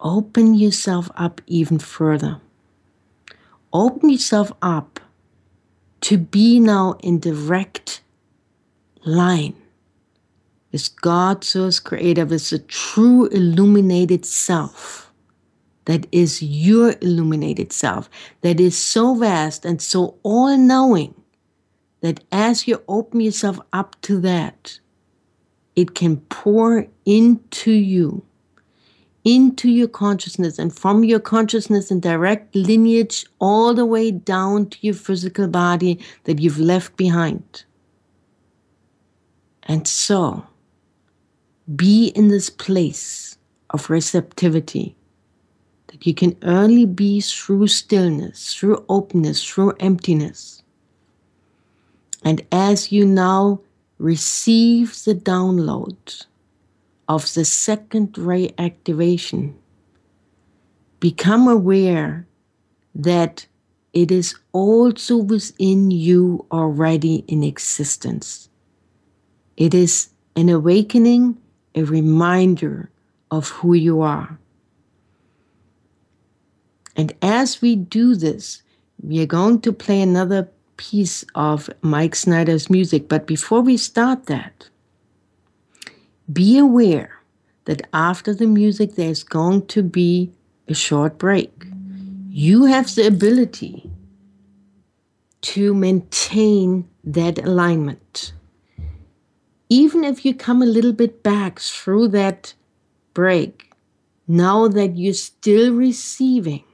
open 0.00 0.54
yourself 0.54 1.08
up 1.14 1.40
even 1.46 1.78
further. 1.78 2.40
Open 3.72 4.10
yourself 4.10 4.50
up 4.60 4.98
to 6.00 6.18
be 6.18 6.58
now 6.58 6.96
in 7.02 7.20
direct 7.20 8.02
line 9.04 9.54
with 10.72 11.00
God, 11.00 11.44
Source 11.44 11.78
Creator, 11.78 12.26
with 12.26 12.50
the 12.50 12.58
true 12.58 13.26
illuminated 13.26 14.26
self 14.26 15.07
that 15.88 16.06
is 16.12 16.42
your 16.42 16.94
illuminated 17.00 17.72
self, 17.72 18.10
that 18.42 18.60
is 18.60 18.76
so 18.76 19.14
vast 19.14 19.64
and 19.64 19.80
so 19.80 20.18
all 20.22 20.54
knowing 20.54 21.14
that 22.02 22.22
as 22.30 22.68
you 22.68 22.82
open 22.88 23.20
yourself 23.20 23.58
up 23.72 23.98
to 24.02 24.20
that, 24.20 24.78
it 25.74 25.94
can 25.94 26.18
pour 26.28 26.86
into 27.06 27.72
you 27.72 28.22
into 29.24 29.70
your 29.70 29.88
consciousness 29.88 30.58
and 30.58 30.76
from 30.76 31.04
your 31.04 31.20
consciousness 31.20 31.90
in 31.90 32.00
direct 32.00 32.54
lineage 32.54 33.24
all 33.38 33.72
the 33.72 33.86
way 33.86 34.10
down 34.10 34.68
to 34.68 34.78
your 34.82 34.94
physical 34.94 35.48
body 35.48 35.98
that 36.24 36.38
you've 36.38 36.58
left 36.58 36.96
behind. 36.96 37.64
And 39.62 39.88
so, 39.88 40.46
be 41.74 42.08
in 42.08 42.28
this 42.28 42.50
place 42.50 43.38
of 43.70 43.88
receptivity 43.88 44.97
you 46.06 46.14
can 46.14 46.36
only 46.42 46.84
be 46.84 47.20
through 47.20 47.66
stillness, 47.68 48.54
through 48.54 48.84
openness, 48.88 49.44
through 49.44 49.72
emptiness. 49.80 50.62
And 52.24 52.42
as 52.52 52.92
you 52.92 53.06
now 53.06 53.60
receive 53.98 55.04
the 55.04 55.14
download 55.14 56.24
of 57.08 57.34
the 57.34 57.44
second 57.44 58.16
ray 58.16 58.54
activation. 58.58 59.58
Become 61.00 61.48
aware 61.48 62.26
that 62.94 63.46
it 63.92 64.10
is 64.10 64.34
also 64.52 65.16
within 65.16 65.90
you 65.90 66.44
already 66.52 67.24
in 67.26 67.42
existence. 67.42 68.48
It 69.56 69.74
is 69.74 70.10
an 70.36 70.48
awakening, 70.48 71.38
a 71.74 71.82
reminder 71.82 72.90
of 73.30 73.48
who 73.48 73.74
you 73.74 74.00
are. 74.02 74.38
And 76.98 77.14
as 77.22 77.62
we 77.62 77.76
do 77.76 78.16
this, 78.16 78.62
we 79.00 79.22
are 79.22 79.26
going 79.26 79.60
to 79.60 79.72
play 79.72 80.02
another 80.02 80.48
piece 80.76 81.24
of 81.36 81.70
Mike 81.80 82.16
Snyder's 82.16 82.68
music. 82.68 83.08
But 83.08 83.24
before 83.24 83.60
we 83.60 83.76
start 83.76 84.26
that, 84.26 84.68
be 86.30 86.58
aware 86.58 87.20
that 87.66 87.82
after 87.92 88.34
the 88.34 88.48
music, 88.48 88.96
there's 88.96 89.22
going 89.22 89.66
to 89.66 89.82
be 89.82 90.32
a 90.66 90.74
short 90.74 91.18
break. 91.18 91.52
You 92.30 92.64
have 92.64 92.92
the 92.92 93.06
ability 93.06 93.88
to 95.42 95.72
maintain 95.74 96.88
that 97.04 97.38
alignment. 97.38 98.32
Even 99.68 100.02
if 100.02 100.24
you 100.24 100.34
come 100.34 100.62
a 100.62 100.66
little 100.66 100.92
bit 100.92 101.22
back 101.22 101.60
through 101.60 102.08
that 102.08 102.54
break, 103.14 103.72
know 104.26 104.66
that 104.66 104.96
you're 104.96 105.14
still 105.14 105.72
receiving 105.72 106.64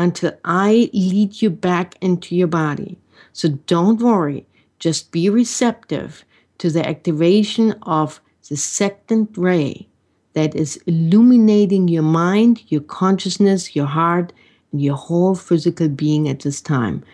until 0.00 0.32
I 0.44 0.88
lead 0.94 1.42
you 1.42 1.50
back 1.50 1.96
into 2.00 2.34
your 2.34 2.48
body. 2.48 2.98
So 3.32 3.50
don't 3.66 4.00
worry, 4.00 4.46
just 4.78 5.12
be 5.12 5.28
receptive 5.28 6.24
to 6.58 6.70
the 6.70 6.86
activation 6.88 7.72
of 7.82 8.20
the 8.48 8.56
second 8.56 9.28
ray 9.36 9.88
that 10.32 10.54
is 10.54 10.78
illuminating 10.86 11.88
your 11.88 12.02
mind, 12.02 12.62
your 12.68 12.80
consciousness, 12.80 13.76
your 13.76 13.86
heart, 13.86 14.32
and 14.72 14.80
your 14.80 14.96
whole 14.96 15.34
physical 15.34 15.88
being 15.88 16.28
at 16.28 16.40
this 16.40 16.62
time. 16.62 17.04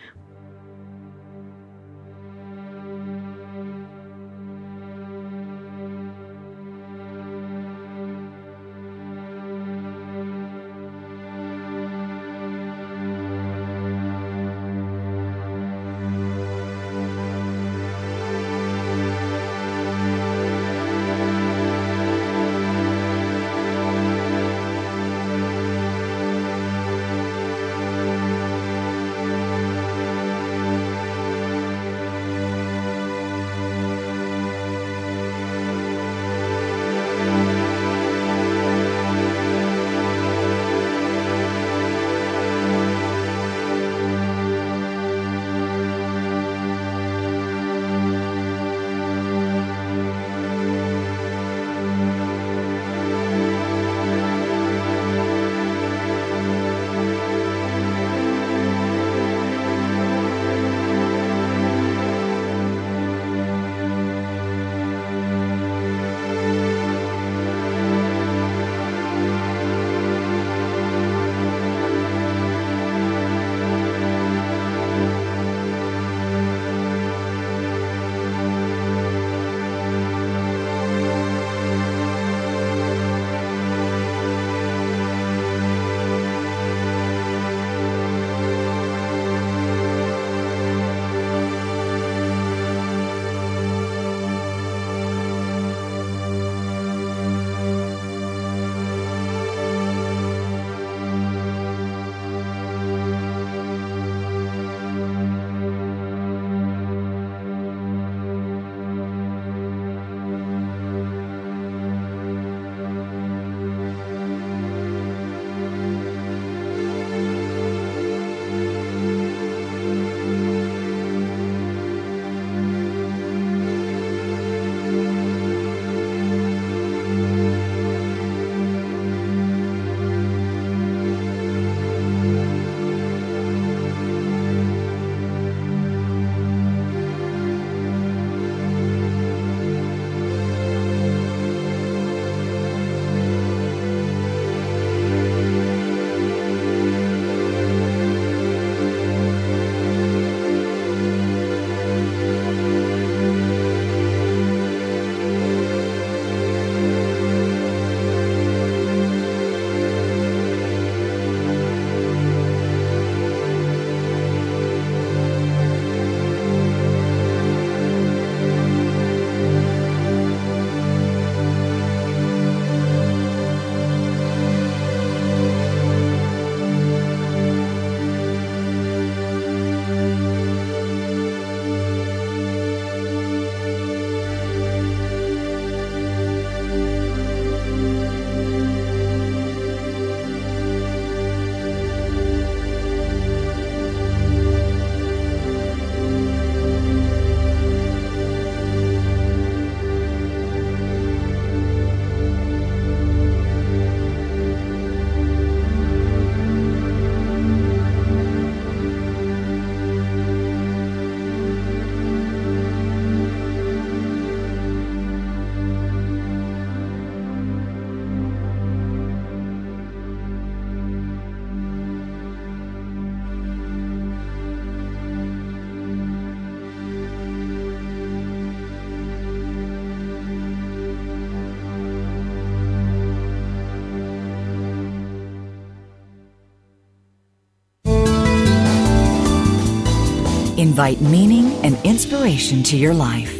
Invite 240.67 240.99
meaning 240.99 241.53
and 241.63 241.77
inspiration 241.85 242.61
to 242.63 242.75
your 242.75 242.93
life. 242.93 243.33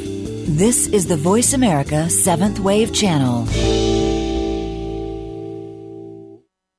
This 0.48 0.88
is 0.88 1.08
the 1.08 1.18
Voice 1.18 1.52
America 1.52 2.10
Seventh 2.10 2.58
Wave 2.58 2.94
Channel. 2.94 3.44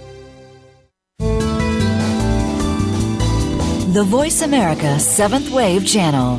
The 3.93 4.05
Voice 4.05 4.41
America 4.41 4.99
Seventh 4.99 5.51
Wave 5.51 5.87
Channel. 5.87 6.39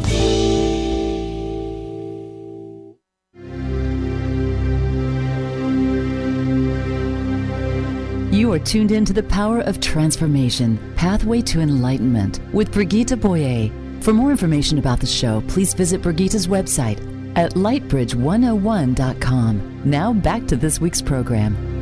You 8.33 8.51
are 8.53 8.57
tuned 8.57 8.91
in 8.91 9.05
to 9.05 9.13
the 9.13 9.21
power 9.21 9.59
of 9.59 9.79
transformation, 9.79 10.79
Pathway 10.95 11.41
to 11.41 11.61
Enlightenment 11.61 12.39
with 12.51 12.71
Brigitte 12.71 13.21
Boyer. 13.21 13.69
For 14.01 14.13
more 14.13 14.31
information 14.31 14.79
about 14.79 14.99
the 14.99 15.05
show, 15.05 15.43
please 15.47 15.75
visit 15.75 16.01
Brigitte's 16.01 16.47
website 16.47 16.97
at 17.37 17.53
lightbridge101.com. 17.53 19.81
Now 19.85 20.11
back 20.11 20.47
to 20.47 20.55
this 20.55 20.81
week's 20.81 21.03
program. 21.03 21.72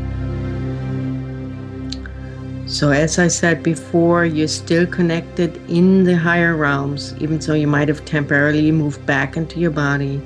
So, 2.72 2.92
as 2.92 3.20
I 3.20 3.28
said 3.28 3.64
before, 3.64 4.24
you're 4.24 4.48
still 4.48 4.88
connected 4.88 5.58
in 5.70 6.06
the 6.06 6.18
higher 6.18 6.56
realms, 6.56 7.14
even 7.20 7.38
though 7.38 7.54
you 7.54 7.68
might 7.68 7.90
have 7.90 8.06
temporarily 8.06 8.72
moved 8.72 9.06
back 9.06 9.36
into 9.36 9.60
your 9.60 9.72
body. 9.72 10.22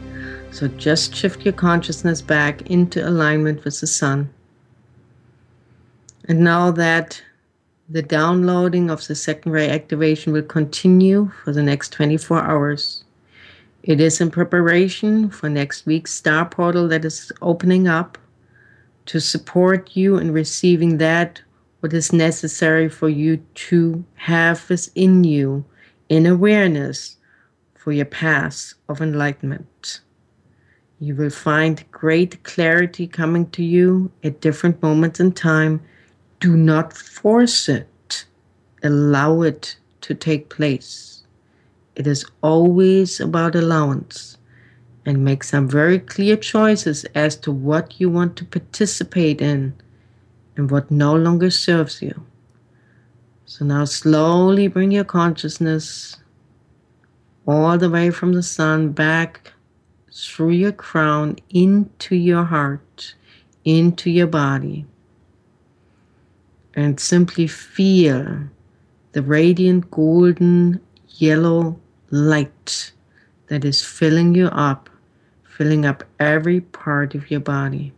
So, 0.51 0.67
just 0.67 1.15
shift 1.15 1.43
your 1.43 1.55
consciousness 1.55 2.21
back 2.21 2.61
into 2.69 3.05
alignment 3.05 3.65
with 3.65 3.79
the 3.79 3.87
sun. 3.87 4.31
And 6.25 6.41
now 6.41 6.69
that 6.69 7.19
the 7.89 8.03
downloading 8.03 8.91
of 8.91 9.07
the 9.07 9.15
second 9.15 9.51
ray 9.51 9.71
activation 9.71 10.31
will 10.31 10.43
continue 10.43 11.31
for 11.43 11.51
the 11.51 11.63
next 11.63 11.93
24 11.93 12.43
hours. 12.43 13.05
It 13.81 13.99
is 13.99 14.21
in 14.21 14.29
preparation 14.29 15.31
for 15.31 15.49
next 15.49 15.87
week's 15.87 16.13
star 16.13 16.45
portal 16.45 16.87
that 16.89 17.05
is 17.05 17.31
opening 17.41 17.87
up 17.87 18.19
to 19.07 19.19
support 19.19 19.95
you 19.95 20.17
in 20.17 20.31
receiving 20.31 20.99
that 20.99 21.41
what 21.85 21.93
is 21.93 22.11
necessary 22.11 22.89
for 22.89 23.09
you 23.09 23.37
to 23.53 24.03
have 24.15 24.67
within 24.71 25.23
you 25.23 25.63
in 26.09 26.25
awareness 26.25 27.17
for 27.75 27.91
your 27.91 28.07
path 28.07 28.73
of 28.89 29.03
enlightenment. 29.03 29.99
You 30.99 31.13
will 31.13 31.29
find 31.29 31.85
great 31.91 32.41
clarity 32.41 33.05
coming 33.05 33.51
to 33.51 33.63
you 33.63 34.11
at 34.23 34.41
different 34.41 34.81
moments 34.81 35.19
in 35.19 35.33
time 35.33 35.79
do 36.39 36.57
not 36.57 36.91
force 36.91 37.69
it, 37.69 38.25
allow 38.81 39.43
it 39.43 39.77
to 40.01 40.15
take 40.15 40.49
place. 40.49 41.23
It 41.95 42.07
is 42.07 42.25
always 42.41 43.19
about 43.19 43.55
allowance 43.55 44.39
and 45.05 45.23
make 45.23 45.43
some 45.43 45.69
very 45.69 45.99
clear 45.99 46.35
choices 46.35 47.05
as 47.13 47.35
to 47.35 47.51
what 47.51 47.99
you 47.99 48.09
want 48.09 48.35
to 48.37 48.45
participate 48.45 49.39
in 49.39 49.75
and 50.55 50.71
what 50.71 50.89
no 50.91 51.15
longer 51.15 51.49
serves 51.49 52.01
you. 52.01 52.25
So 53.45 53.65
now 53.65 53.85
slowly 53.85 54.67
bring 54.67 54.91
your 54.91 55.03
consciousness 55.03 56.17
all 57.47 57.77
the 57.77 57.89
way 57.89 58.09
from 58.09 58.33
the 58.33 58.43
sun 58.43 58.91
back 58.91 59.53
through 60.11 60.51
your 60.51 60.71
crown 60.71 61.37
into 61.49 62.15
your 62.15 62.45
heart, 62.45 63.15
into 63.63 64.09
your 64.09 64.27
body 64.27 64.85
and 66.75 66.99
simply 66.99 67.47
feel 67.47 68.43
the 69.13 69.21
radiant 69.21 69.89
golden 69.89 70.81
yellow 71.17 71.79
light 72.11 72.91
that 73.47 73.63
is 73.63 73.83
filling 73.83 74.35
you 74.35 74.47
up, 74.47 74.89
filling 75.43 75.85
up 75.85 76.03
every 76.19 76.59
part 76.59 77.15
of 77.15 77.31
your 77.31 77.39
body. 77.39 77.93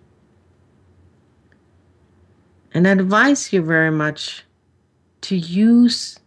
And 2.74 2.88
I 2.88 2.91
advise 2.91 3.51
you 3.53 3.61
very 3.61 3.91
much 3.91 4.43
to 5.22 5.36
use 5.36 6.20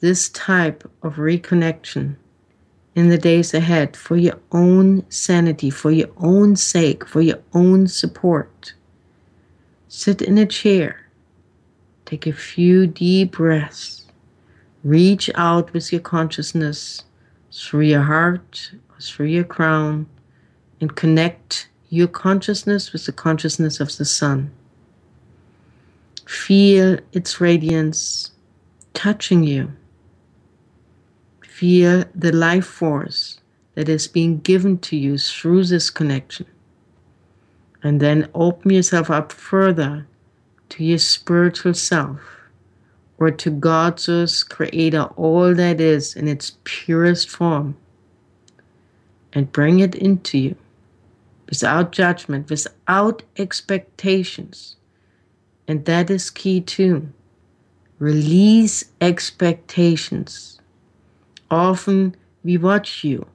this 0.00 0.28
type 0.30 0.88
of 1.02 1.16
reconnection 1.16 2.16
in 2.94 3.08
the 3.08 3.18
days 3.18 3.54
ahead 3.54 3.96
for 3.96 4.16
your 4.16 4.38
own 4.50 5.08
sanity, 5.10 5.70
for 5.70 5.90
your 5.90 6.10
own 6.16 6.56
sake, 6.56 7.06
for 7.06 7.20
your 7.20 7.38
own 7.54 7.86
support. 7.86 8.74
Sit 9.88 10.20
in 10.20 10.38
a 10.38 10.46
chair 10.46 11.02
Take 12.12 12.26
a 12.26 12.32
few 12.34 12.86
deep 12.86 13.32
breaths. 13.32 14.04
Reach 14.84 15.30
out 15.34 15.72
with 15.72 15.92
your 15.92 16.02
consciousness 16.02 17.04
through 17.50 17.86
your 17.86 18.02
heart, 18.02 18.72
through 19.00 19.28
your 19.28 19.44
crown, 19.44 20.06
and 20.78 20.94
connect 20.94 21.70
your 21.88 22.08
consciousness 22.08 22.92
with 22.92 23.06
the 23.06 23.12
consciousness 23.12 23.80
of 23.80 23.96
the 23.96 24.04
sun. 24.04 24.50
Feel 26.32 26.98
its 27.12 27.42
radiance 27.42 28.30
touching 28.94 29.44
you. 29.44 29.70
Feel 31.42 32.04
the 32.14 32.32
life 32.32 32.64
force 32.64 33.38
that 33.74 33.86
is 33.86 34.08
being 34.08 34.38
given 34.40 34.78
to 34.78 34.96
you 34.96 35.18
through 35.18 35.64
this 35.64 35.90
connection. 35.90 36.46
And 37.82 38.00
then 38.00 38.30
open 38.34 38.70
yourself 38.70 39.10
up 39.10 39.30
further 39.30 40.06
to 40.70 40.82
your 40.82 40.96
spiritual 40.96 41.74
self 41.74 42.20
or 43.18 43.30
to 43.30 43.50
God's 43.50 44.42
creator, 44.42 45.02
all 45.16 45.54
that 45.54 45.82
is 45.82 46.16
in 46.16 46.28
its 46.28 46.56
purest 46.64 47.28
form, 47.28 47.76
and 49.34 49.52
bring 49.52 49.80
it 49.80 49.94
into 49.94 50.38
you 50.38 50.56
without 51.46 51.92
judgment, 51.92 52.48
without 52.48 53.22
expectations. 53.36 54.76
And 55.72 55.86
that 55.86 56.10
is 56.10 56.28
key 56.28 56.60
too. 56.60 57.08
Release 57.98 58.92
expectations. 59.00 60.60
Often 61.50 62.14
we 62.44 62.58
watch 62.58 63.02
you 63.02 63.26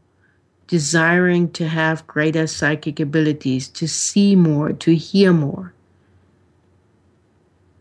desiring 0.68 1.50
to 1.54 1.68
have 1.68 2.06
greater 2.06 2.46
psychic 2.46 3.00
abilities, 3.00 3.68
to 3.70 3.88
see 3.88 4.36
more, 4.36 4.72
to 4.72 4.94
hear 4.94 5.34
more. 5.34 5.74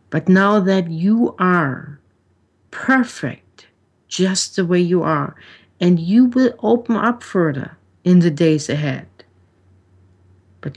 But 0.09 0.27
now 0.27 0.59
that 0.61 0.91
you 0.91 1.37
are 1.39 2.01
perfect 2.71 3.67
just 4.09 4.57
the 4.57 4.65
way 4.65 4.81
you 4.81 5.03
are, 5.03 5.35
and 5.79 6.01
you 6.01 6.25
will 6.25 6.55
open 6.63 6.97
up 6.97 7.23
further 7.23 7.77
in 8.05 8.21
the 8.21 8.31
days 8.31 8.71
ahead. 8.71 9.07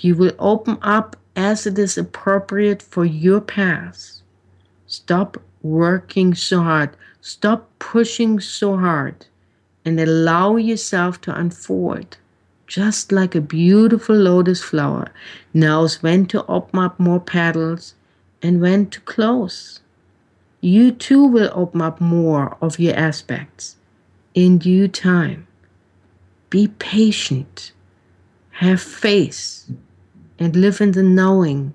You 0.03 0.15
will 0.15 0.33
open 0.39 0.77
up 0.81 1.15
as 1.35 1.65
it 1.65 1.77
is 1.79 1.97
appropriate 1.97 2.81
for 2.81 3.05
your 3.05 3.41
path. 3.41 4.21
Stop 4.87 5.37
working 5.61 6.35
so 6.35 6.61
hard. 6.61 6.95
Stop 7.21 7.69
pushing 7.79 8.39
so 8.39 8.77
hard 8.77 9.25
and 9.85 9.99
allow 9.99 10.55
yourself 10.55 11.21
to 11.21 11.35
unfold 11.35 12.17
just 12.69 13.11
like 13.11 13.33
a 13.33 13.41
beautiful 13.41 14.15
lotus 14.15 14.61
flower 14.61 15.07
knows 15.55 16.03
when 16.03 16.23
to 16.27 16.45
open 16.45 16.77
up 16.79 16.99
more 16.99 17.19
petals 17.19 17.95
and 18.43 18.61
when 18.61 18.85
to 18.85 19.01
close. 19.01 19.81
you 20.61 20.91
too 20.91 21.23
will 21.25 21.49
open 21.53 21.81
up 21.81 21.99
more 21.99 22.55
of 22.61 22.79
your 22.79 22.95
aspects 22.95 23.77
in 24.35 24.57
due 24.57 24.87
time. 24.87 25.47
Be 26.49 26.67
patient, 26.67 27.71
have 28.59 28.81
faith, 28.81 29.71
and 30.37 30.53
live 30.53 30.81
in 30.81 30.91
the 30.91 31.01
knowing 31.01 31.73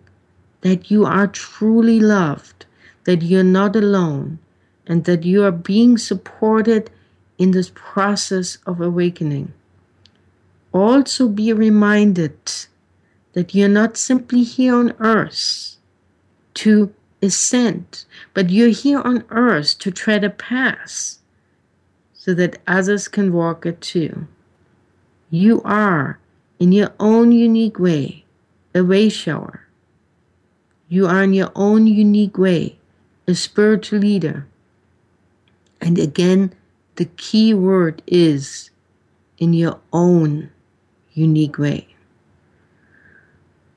that 0.60 0.90
you 0.90 1.06
are 1.06 1.26
truly 1.26 1.98
loved, 1.98 2.66
that 3.04 3.22
you're 3.22 3.42
not 3.42 3.74
alone, 3.74 4.38
and 4.86 5.04
that 5.04 5.22
you 5.24 5.42
are 5.42 5.50
being 5.50 5.96
supported 5.96 6.90
in 7.38 7.52
this 7.52 7.72
process 7.74 8.58
of 8.66 8.82
awakening. 8.82 9.50
Also, 10.72 11.26
be 11.26 11.54
reminded 11.54 12.36
that 13.32 13.54
you're 13.54 13.66
not 13.66 13.96
simply 13.96 14.42
here 14.42 14.74
on 14.74 14.92
earth 14.98 15.78
to 16.52 16.92
ascend, 17.22 18.04
but 18.34 18.50
you're 18.50 18.68
here 18.68 19.00
on 19.00 19.24
earth 19.30 19.78
to 19.78 19.90
tread 19.90 20.22
a 20.22 20.28
path 20.28 21.16
so 22.12 22.34
that 22.34 22.60
others 22.66 23.08
can 23.08 23.32
walk 23.32 23.64
it 23.64 23.80
too. 23.80 24.26
You 25.30 25.62
are, 25.64 26.18
in 26.58 26.72
your 26.72 26.92
own 27.00 27.32
unique 27.32 27.78
way, 27.78 28.24
a 28.74 28.82
way 28.82 29.08
shower. 29.08 29.66
You 30.88 31.06
are, 31.06 31.22
in 31.24 31.32
your 31.32 31.50
own 31.54 31.86
unique 31.86 32.38
way, 32.38 32.78
a 33.26 33.34
spiritual 33.34 34.00
leader. 34.00 34.46
And 35.80 35.98
again, 35.98 36.54
the 36.96 37.06
key 37.06 37.54
word 37.54 38.02
is 38.06 38.70
in 39.38 39.52
your 39.52 39.80
own 39.92 40.50
unique 41.12 41.58
way. 41.58 41.88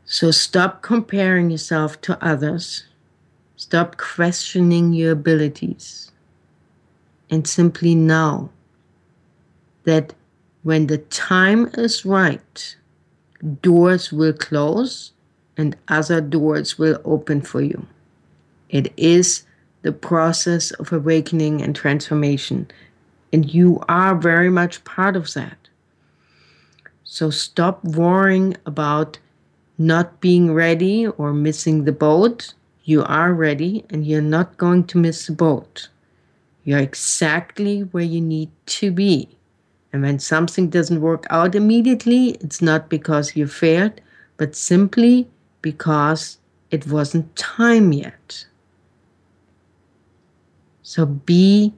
So 0.05 0.31
stop 0.31 0.81
comparing 0.81 1.49
yourself 1.49 1.99
to 2.01 2.23
others. 2.23 2.85
Stop 3.55 3.97
questioning 3.97 4.93
your 4.93 5.11
abilities. 5.11 6.11
And 7.29 7.45
simply 7.45 7.93
know 7.93 8.51
that 9.83 10.13
when 10.67 10.87
the 10.87 10.97
time 10.97 11.71
is 11.75 12.03
right, 12.03 12.75
doors 13.61 14.11
will 14.11 14.33
close 14.33 15.13
and 15.55 15.77
other 15.87 16.19
doors 16.19 16.77
will 16.77 16.99
open 17.05 17.39
for 17.41 17.61
you. 17.61 17.87
It 18.67 18.91
is 18.97 19.43
the 19.83 19.93
process 19.93 20.71
of 20.71 20.91
awakening 20.91 21.61
and 21.61 21.73
transformation, 21.73 22.69
and 23.31 23.53
you 23.53 23.81
are 23.87 24.13
very 24.13 24.49
much 24.49 24.83
part 24.83 25.15
of 25.15 25.33
that. 25.35 25.57
So 27.05 27.29
stop 27.29 27.81
worrying 27.85 28.57
about 28.65 29.19
not 29.77 30.19
being 30.19 30.53
ready 30.53 31.07
or 31.07 31.31
missing 31.31 31.85
the 31.85 31.93
boat. 31.93 32.53
You 32.83 33.05
are 33.05 33.33
ready 33.33 33.85
and 33.89 34.05
you're 34.05 34.21
not 34.37 34.57
going 34.57 34.83
to 34.87 34.97
miss 34.97 35.27
the 35.27 35.31
boat. 35.31 35.87
You're 36.65 36.79
exactly 36.79 37.83
where 37.83 38.03
you 38.03 38.19
need 38.19 38.49
to 38.65 38.91
be. 38.91 39.36
And 39.91 40.01
when 40.01 40.19
something 40.19 40.69
doesn't 40.69 41.01
work 41.01 41.25
out 41.29 41.55
immediately, 41.55 42.31
it's 42.41 42.61
not 42.61 42.89
because 42.89 43.35
you 43.35 43.47
failed, 43.47 44.01
but 44.37 44.55
simply 44.55 45.29
because 45.61 46.37
it 46.71 46.87
wasn't 46.87 47.35
time 47.35 47.93
yet. 47.93 48.45
So 50.83 51.05
be 51.05 51.73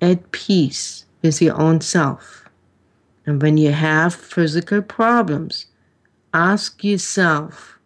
at 0.00 0.30
peace 0.32 1.06
with 1.22 1.40
your 1.40 1.60
own 1.60 1.80
self. 1.80 2.48
And 3.26 3.40
when 3.40 3.56
you 3.56 3.72
have 3.72 4.14
physical 4.14 4.82
problems, 4.82 5.66
ask 6.32 6.84
yourself 6.84 7.78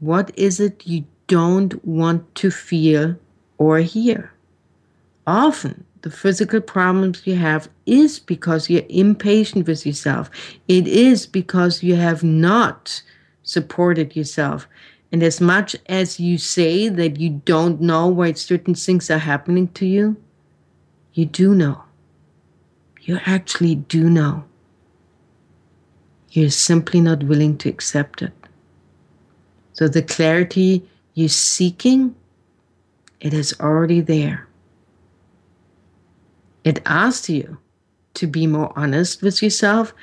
what 0.00 0.30
is 0.38 0.60
it 0.60 0.86
you 0.86 1.04
don't 1.26 1.84
want 1.84 2.34
to 2.36 2.50
feel 2.50 3.16
or 3.58 3.78
hear? 3.80 4.32
Often, 5.26 5.84
the 6.02 6.10
physical 6.10 6.60
problems 6.60 7.26
you 7.26 7.34
have 7.36 7.68
is 7.86 8.18
because 8.18 8.70
you're 8.70 8.82
impatient 8.88 9.66
with 9.66 9.84
yourself. 9.84 10.30
It 10.68 10.86
is 10.86 11.26
because 11.26 11.82
you 11.82 11.96
have 11.96 12.22
not 12.22 13.02
supported 13.42 14.14
yourself. 14.14 14.68
And 15.10 15.22
as 15.22 15.40
much 15.40 15.74
as 15.86 16.20
you 16.20 16.38
say 16.38 16.88
that 16.88 17.18
you 17.18 17.30
don't 17.44 17.80
know 17.80 18.06
why 18.06 18.32
certain 18.34 18.74
things 18.74 19.10
are 19.10 19.18
happening 19.18 19.68
to 19.68 19.86
you, 19.86 20.16
you 21.14 21.24
do 21.24 21.54
know. 21.54 21.82
You 23.02 23.18
actually 23.24 23.74
do 23.74 24.10
know. 24.10 24.44
You're 26.30 26.50
simply 26.50 27.00
not 27.00 27.22
willing 27.22 27.56
to 27.58 27.68
accept 27.68 28.22
it. 28.22 28.32
So 29.72 29.88
the 29.88 30.02
clarity 30.02 30.86
you're 31.14 31.28
seeking, 31.28 32.14
it 33.20 33.32
is 33.32 33.58
already 33.60 34.00
there. 34.00 34.47
It 36.68 36.82
asks 36.84 37.30
you 37.30 37.56
to 38.12 38.26
be 38.26 38.46
more 38.46 38.70
honest 38.76 39.22
with 39.22 39.42
yourself. 39.42 39.94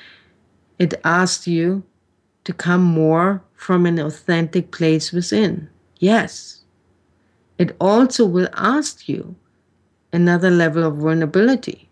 It 0.80 0.95
asks 1.03 1.45
you 1.45 1.84
to 2.43 2.53
come 2.53 2.82
more 2.82 3.43
from 3.53 3.86
an 3.86 3.99
authentic 3.99 4.72
place 4.72 5.11
within. 5.11 5.70
Yes. 5.99 6.63
It 7.59 7.76
also 7.80 8.26
will 8.26 8.49
ask 8.55 9.07
you 9.07 9.36
another 10.11 10.49
level 10.49 10.84
of 10.84 10.97
vulnerability. 10.97 11.88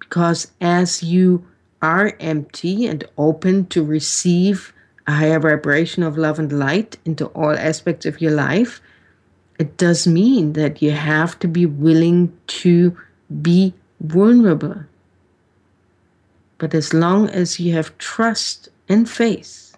Because 0.00 0.50
as 0.60 1.04
you 1.04 1.46
are 1.80 2.16
empty 2.18 2.88
and 2.88 3.04
open 3.16 3.66
to 3.66 3.84
receive 3.84 4.72
a 5.06 5.12
higher 5.12 5.38
vibration 5.38 6.02
of 6.02 6.18
love 6.18 6.40
and 6.40 6.50
light 6.58 6.98
into 7.04 7.26
all 7.26 7.56
aspects 7.56 8.04
of 8.04 8.20
your 8.20 8.32
life, 8.32 8.80
it 9.60 9.76
does 9.76 10.08
mean 10.08 10.54
that 10.54 10.82
you 10.82 10.90
have 10.90 11.38
to 11.38 11.46
be 11.46 11.66
willing 11.66 12.36
to 12.48 12.96
be 13.42 13.74
vulnerable. 14.00 14.84
But 16.58 16.74
as 16.74 16.92
long 16.92 17.28
as 17.30 17.58
you 17.58 17.72
have 17.74 17.96
trust 17.98 18.68
and 18.88 19.08
faith 19.08 19.76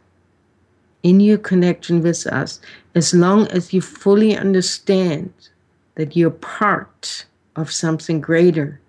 in 1.03 1.21
your 1.21 1.39
connection 1.39 2.03
with 2.03 2.27
us, 2.27 2.61
as 2.95 3.15
long 3.15 3.47
as 3.49 3.73
you 3.73 3.81
fully 3.81 4.37
understand 4.37 5.33
that 5.95 6.17
you're 6.17 6.31
part 6.31 7.27
of 7.57 7.71
something 7.71 8.21
greater 8.21 8.81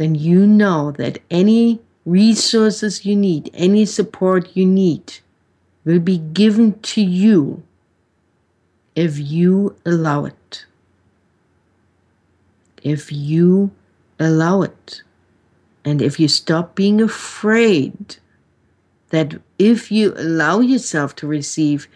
then 0.00 0.14
you 0.14 0.46
know 0.46 0.92
that 0.92 1.18
any 1.30 1.78
resources 2.06 3.04
you 3.04 3.14
need, 3.14 3.50
any 3.52 3.84
support 3.84 4.48
you 4.56 4.64
need, 4.64 5.18
will 5.84 5.98
be 5.98 6.16
given 6.16 6.80
to 6.80 7.02
you 7.02 7.62
if 8.96 9.18
you 9.18 9.76
allow 9.84 10.24
it. 10.24 10.34
If 12.82 13.12
you 13.12 13.70
allow 14.20 14.62
it. 14.62 15.02
And 15.84 16.02
if 16.02 16.20
you 16.20 16.28
stop 16.28 16.74
being 16.74 17.00
afraid 17.00 18.16
that 19.08 19.40
if 19.58 19.90
you 19.90 20.12
allow 20.16 20.60
yourself 20.60 21.16
to 21.16 21.26
receive, 21.26 21.88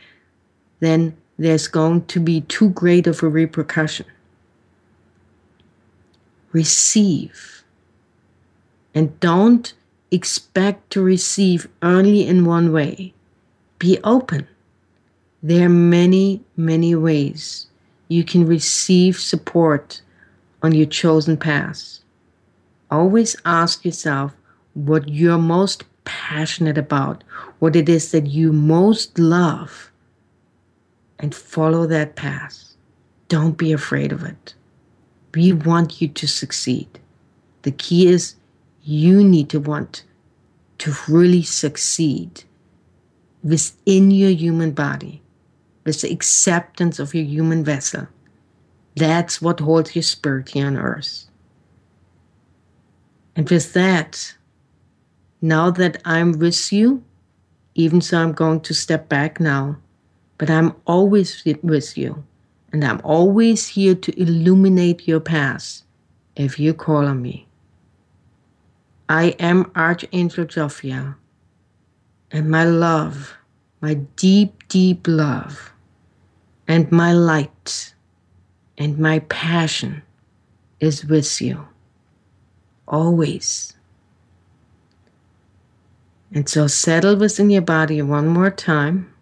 then 0.80 1.16
there's 1.39 1.68
going 1.68 2.07
to 2.07 2.18
be 2.18 2.41
too 2.41 2.70
great 2.70 3.07
of 3.07 3.22
a 3.22 3.28
repercussion. 3.28 4.07
Receive 6.53 7.62
and 8.95 9.18
don't 9.20 9.74
expect 10.11 10.91
to 10.91 11.03
receive 11.03 11.68
only 11.82 12.26
in 12.26 12.45
one 12.45 12.72
way. 12.72 13.12
Be 13.78 13.99
open. 14.05 14.49
There 15.43 15.66
are 15.66 15.68
many, 15.68 16.43
many 16.57 16.95
ways 16.95 17.66
you 18.09 18.24
can 18.24 18.47
receive 18.47 19.18
support 19.18 20.01
on 20.64 20.72
your 20.72 20.86
chosen 20.86 21.36
path. 21.36 21.98
Always 22.90 23.36
ask 23.44 23.84
yourself 23.84 24.32
what 24.72 25.06
you're 25.10 25.36
most 25.36 25.84
passionate 26.04 26.78
about, 26.78 27.22
what 27.58 27.76
it 27.76 27.86
is 27.86 28.12
that 28.12 28.26
you 28.26 28.50
most 28.50 29.18
love, 29.18 29.90
and 31.18 31.34
follow 31.34 31.86
that 31.86 32.16
path. 32.16 32.76
Don't 33.28 33.58
be 33.58 33.72
afraid 33.72 34.10
of 34.10 34.24
it. 34.24 34.54
We 35.34 35.52
want 35.52 36.00
you 36.00 36.08
to 36.08 36.26
succeed. 36.26 36.98
The 37.60 37.72
key 37.72 38.06
is 38.06 38.36
you 38.82 39.22
need 39.22 39.50
to 39.50 39.60
want 39.60 40.02
to 40.78 40.94
really 41.08 41.42
succeed 41.42 42.44
within 43.42 44.10
your 44.10 44.30
human 44.30 44.70
body, 44.70 45.20
with 45.84 46.00
the 46.00 46.10
acceptance 46.10 46.98
of 46.98 47.14
your 47.14 47.24
human 47.24 47.64
vessel. 47.64 48.08
That's 48.97 49.42
what 49.42 49.61
holds 49.61 49.95
your 49.97 50.03
spirit 50.03 50.51
here 50.51 50.66
on 50.66 50.76
earth. 50.76 51.26
And 53.36 53.49
with 53.49 53.72
that, 53.72 54.36
now 55.42 55.70
that 55.70 56.01
I'm 56.05 56.38
with 56.38 56.72
you, 56.72 57.03
even 57.74 58.01
so 58.01 58.22
I'm 58.22 58.32
going 58.32 58.61
to 58.61 58.74
step 58.74 59.09
back 59.09 59.40
now, 59.40 59.76
but 60.38 60.49
I'm 60.49 60.74
always 60.86 61.45
with 61.62 61.99
you. 61.99 62.24
And 62.72 62.84
I'm 62.84 63.01
always 63.05 63.68
here 63.68 63.95
to 63.95 64.20
illuminate 64.20 65.07
your 65.07 65.20
path 65.20 65.82
if 66.36 66.59
you 66.59 66.74
call 66.74 67.07
on 67.07 67.22
me. 67.22 67.47
I 69.09 69.36
am 69.38 69.70
Archangel 69.76 70.47
Jophiel, 70.47 71.14
and 72.30 72.51
my 72.51 72.64
love, 72.64 73.34
my 73.80 73.95
deep, 73.95 74.66
deep 74.68 75.07
love, 75.07 75.72
and 76.66 76.90
my 76.90 77.12
light 77.12 77.93
and 78.76 78.98
my 78.98 79.20
passion 79.20 80.02
is 80.80 81.04
with 81.04 81.40
you. 81.40 81.66
Always. 82.86 83.74
And 86.32 86.48
so 86.48 86.66
settle 86.66 87.16
within 87.16 87.50
your 87.50 87.62
body 87.62 88.02
one 88.02 88.26
more 88.26 88.50
time. 88.50 89.12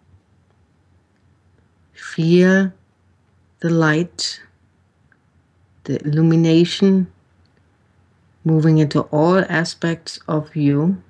Feel 1.93 2.73
the 3.59 3.69
light, 3.69 4.41
the 5.83 6.03
illumination 6.03 7.11
moving 8.43 8.79
into 8.79 9.01
all 9.03 9.37
aspects 9.47 10.19
of 10.27 10.55
you. 10.55 11.01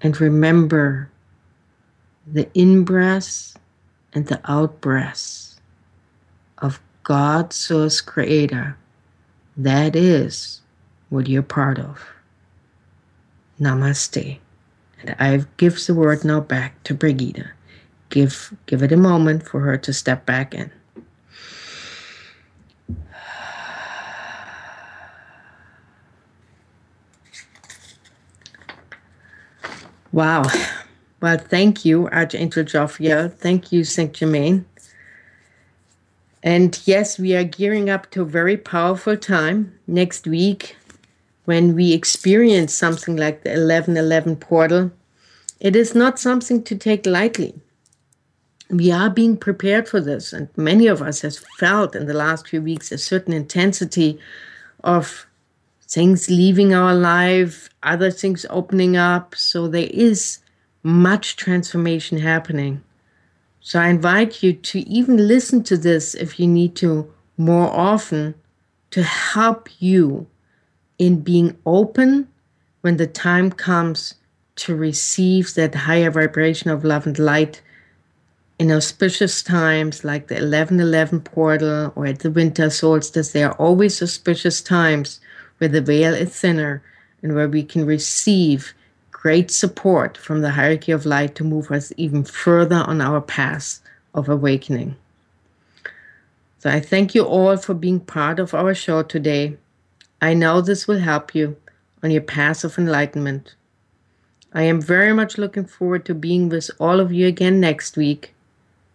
And 0.00 0.20
remember 0.20 1.10
the 2.26 2.48
in 2.54 2.84
breaths 2.84 3.54
and 4.12 4.26
the 4.26 4.40
out 4.44 4.80
breaths 4.80 5.47
of 5.47 5.47
God, 7.08 7.54
Source 7.54 8.02
Creator. 8.02 8.76
That 9.56 9.96
is 9.96 10.60
what 11.08 11.26
you're 11.26 11.42
part 11.42 11.78
of. 11.78 12.04
Namaste. 13.58 14.38
And 15.00 15.16
I 15.18 15.42
give 15.56 15.86
the 15.86 15.94
word 15.94 16.22
now 16.22 16.40
back 16.40 16.82
to 16.84 16.92
Brigitte. 16.92 17.46
Give 18.10 18.54
give 18.66 18.82
it 18.82 18.92
a 18.92 18.98
moment 18.98 19.48
for 19.48 19.60
her 19.60 19.78
to 19.78 19.92
step 19.94 20.26
back 20.26 20.52
in. 20.52 20.70
Wow. 30.12 30.42
Well, 31.22 31.38
thank 31.38 31.86
you, 31.86 32.08
Archangel 32.10 32.64
Jophiel. 32.64 33.32
Thank 33.32 33.72
you, 33.72 33.84
Saint 33.84 34.12
Germain. 34.12 34.66
And 36.42 36.80
yes, 36.84 37.18
we 37.18 37.34
are 37.34 37.44
gearing 37.44 37.90
up 37.90 38.10
to 38.10 38.22
a 38.22 38.26
very 38.26 38.56
powerful 38.56 39.16
time 39.16 39.78
next 39.86 40.26
week 40.26 40.76
when 41.44 41.74
we 41.74 41.92
experience 41.92 42.74
something 42.74 43.16
like 43.16 43.42
the 43.42 43.50
1111 43.50 44.36
portal. 44.36 44.92
It 45.60 45.74
is 45.74 45.94
not 45.94 46.18
something 46.18 46.62
to 46.64 46.76
take 46.76 47.06
lightly. 47.06 47.54
We 48.70 48.92
are 48.92 49.10
being 49.10 49.36
prepared 49.36 49.88
for 49.88 50.00
this, 50.00 50.32
and 50.32 50.48
many 50.56 50.86
of 50.86 51.00
us 51.00 51.22
have 51.22 51.36
felt 51.58 51.96
in 51.96 52.06
the 52.06 52.14
last 52.14 52.48
few 52.48 52.60
weeks 52.62 52.92
a 52.92 52.98
certain 52.98 53.32
intensity 53.32 54.18
of 54.84 55.26
things 55.88 56.28
leaving 56.28 56.74
our 56.74 56.94
life, 56.94 57.70
other 57.82 58.10
things 58.10 58.44
opening 58.50 58.96
up. 58.96 59.34
So 59.34 59.68
there 59.68 59.88
is 59.90 60.40
much 60.82 61.36
transformation 61.36 62.18
happening. 62.18 62.84
So 63.68 63.78
I 63.78 63.88
invite 63.88 64.42
you 64.42 64.54
to 64.54 64.78
even 64.88 65.28
listen 65.28 65.62
to 65.64 65.76
this 65.76 66.14
if 66.14 66.40
you 66.40 66.46
need 66.46 66.74
to 66.76 67.12
more 67.36 67.68
often 67.70 68.34
to 68.92 69.02
help 69.02 69.68
you 69.78 70.26
in 70.98 71.20
being 71.20 71.54
open 71.66 72.28
when 72.80 72.96
the 72.96 73.06
time 73.06 73.52
comes 73.52 74.14
to 74.56 74.74
receive 74.74 75.52
that 75.52 75.74
higher 75.74 76.10
vibration 76.10 76.70
of 76.70 76.82
love 76.82 77.06
and 77.06 77.18
light 77.18 77.60
in 78.58 78.72
auspicious 78.72 79.42
times 79.42 80.02
like 80.02 80.28
the 80.28 80.36
1111 80.36 81.20
portal 81.20 81.92
or 81.94 82.06
at 82.06 82.20
the 82.20 82.30
winter 82.30 82.70
solstice. 82.70 83.32
There 83.32 83.50
are 83.50 83.58
always 83.58 84.00
auspicious 84.00 84.62
times 84.62 85.20
where 85.58 85.68
the 85.68 85.82
veil 85.82 86.14
is 86.14 86.30
thinner 86.30 86.82
and 87.20 87.34
where 87.34 87.50
we 87.50 87.64
can 87.64 87.84
receive 87.84 88.72
great 89.18 89.50
support 89.50 90.16
from 90.16 90.42
the 90.42 90.52
hierarchy 90.52 90.92
of 90.92 91.04
light 91.04 91.34
to 91.34 91.42
move 91.42 91.72
us 91.72 91.92
even 91.96 92.22
further 92.22 92.84
on 92.86 93.00
our 93.00 93.20
path 93.20 93.80
of 94.14 94.28
awakening. 94.28 94.94
So 96.60 96.70
I 96.70 96.78
thank 96.78 97.16
you 97.16 97.24
all 97.24 97.56
for 97.56 97.74
being 97.74 97.98
part 97.98 98.38
of 98.38 98.54
our 98.54 98.74
show 98.74 99.02
today. 99.02 99.56
I 100.22 100.34
know 100.34 100.60
this 100.60 100.86
will 100.86 101.00
help 101.00 101.34
you 101.34 101.56
on 102.00 102.12
your 102.12 102.22
path 102.22 102.62
of 102.62 102.78
enlightenment. 102.78 103.56
I 104.52 104.62
am 104.62 104.80
very 104.80 105.12
much 105.12 105.36
looking 105.36 105.64
forward 105.64 106.04
to 106.06 106.14
being 106.14 106.48
with 106.48 106.70
all 106.78 107.00
of 107.00 107.12
you 107.12 107.26
again 107.26 107.58
next 107.58 107.96
week 107.96 108.34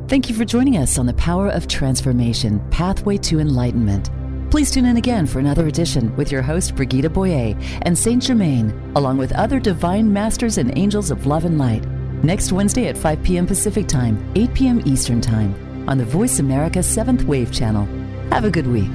Thank 0.09 0.29
you 0.29 0.35
for 0.35 0.45
joining 0.45 0.77
us 0.77 0.99
on 0.99 1.05
the 1.05 1.13
Power 1.13 1.49
of 1.49 1.67
Transformation 1.67 2.59
Pathway 2.69 3.17
to 3.17 3.39
Enlightenment. 3.39 4.11
Please 4.51 4.69
tune 4.69 4.85
in 4.85 4.97
again 4.97 5.25
for 5.25 5.39
another 5.39 5.65
edition 5.65 6.15
with 6.15 6.31
your 6.31 6.43
host, 6.43 6.75
Brigitte 6.75 7.11
Boyer 7.11 7.55
and 7.81 7.97
Saint 7.97 8.21
Germain, 8.21 8.69
along 8.95 9.17
with 9.17 9.31
other 9.31 9.59
divine 9.59 10.13
masters 10.13 10.59
and 10.59 10.77
angels 10.77 11.09
of 11.09 11.25
love 11.25 11.45
and 11.45 11.57
light, 11.57 11.85
next 12.23 12.51
Wednesday 12.51 12.87
at 12.87 12.97
5 12.97 13.23
p.m. 13.23 13.47
Pacific 13.47 13.87
Time, 13.87 14.31
8 14.35 14.53
p.m. 14.53 14.81
Eastern 14.85 15.21
Time, 15.21 15.55
on 15.89 15.97
the 15.97 16.05
Voice 16.05 16.37
America 16.37 16.79
7th 16.79 17.23
Wave 17.23 17.51
Channel. 17.51 17.85
Have 18.29 18.45
a 18.45 18.51
good 18.51 18.67
week. 18.67 18.91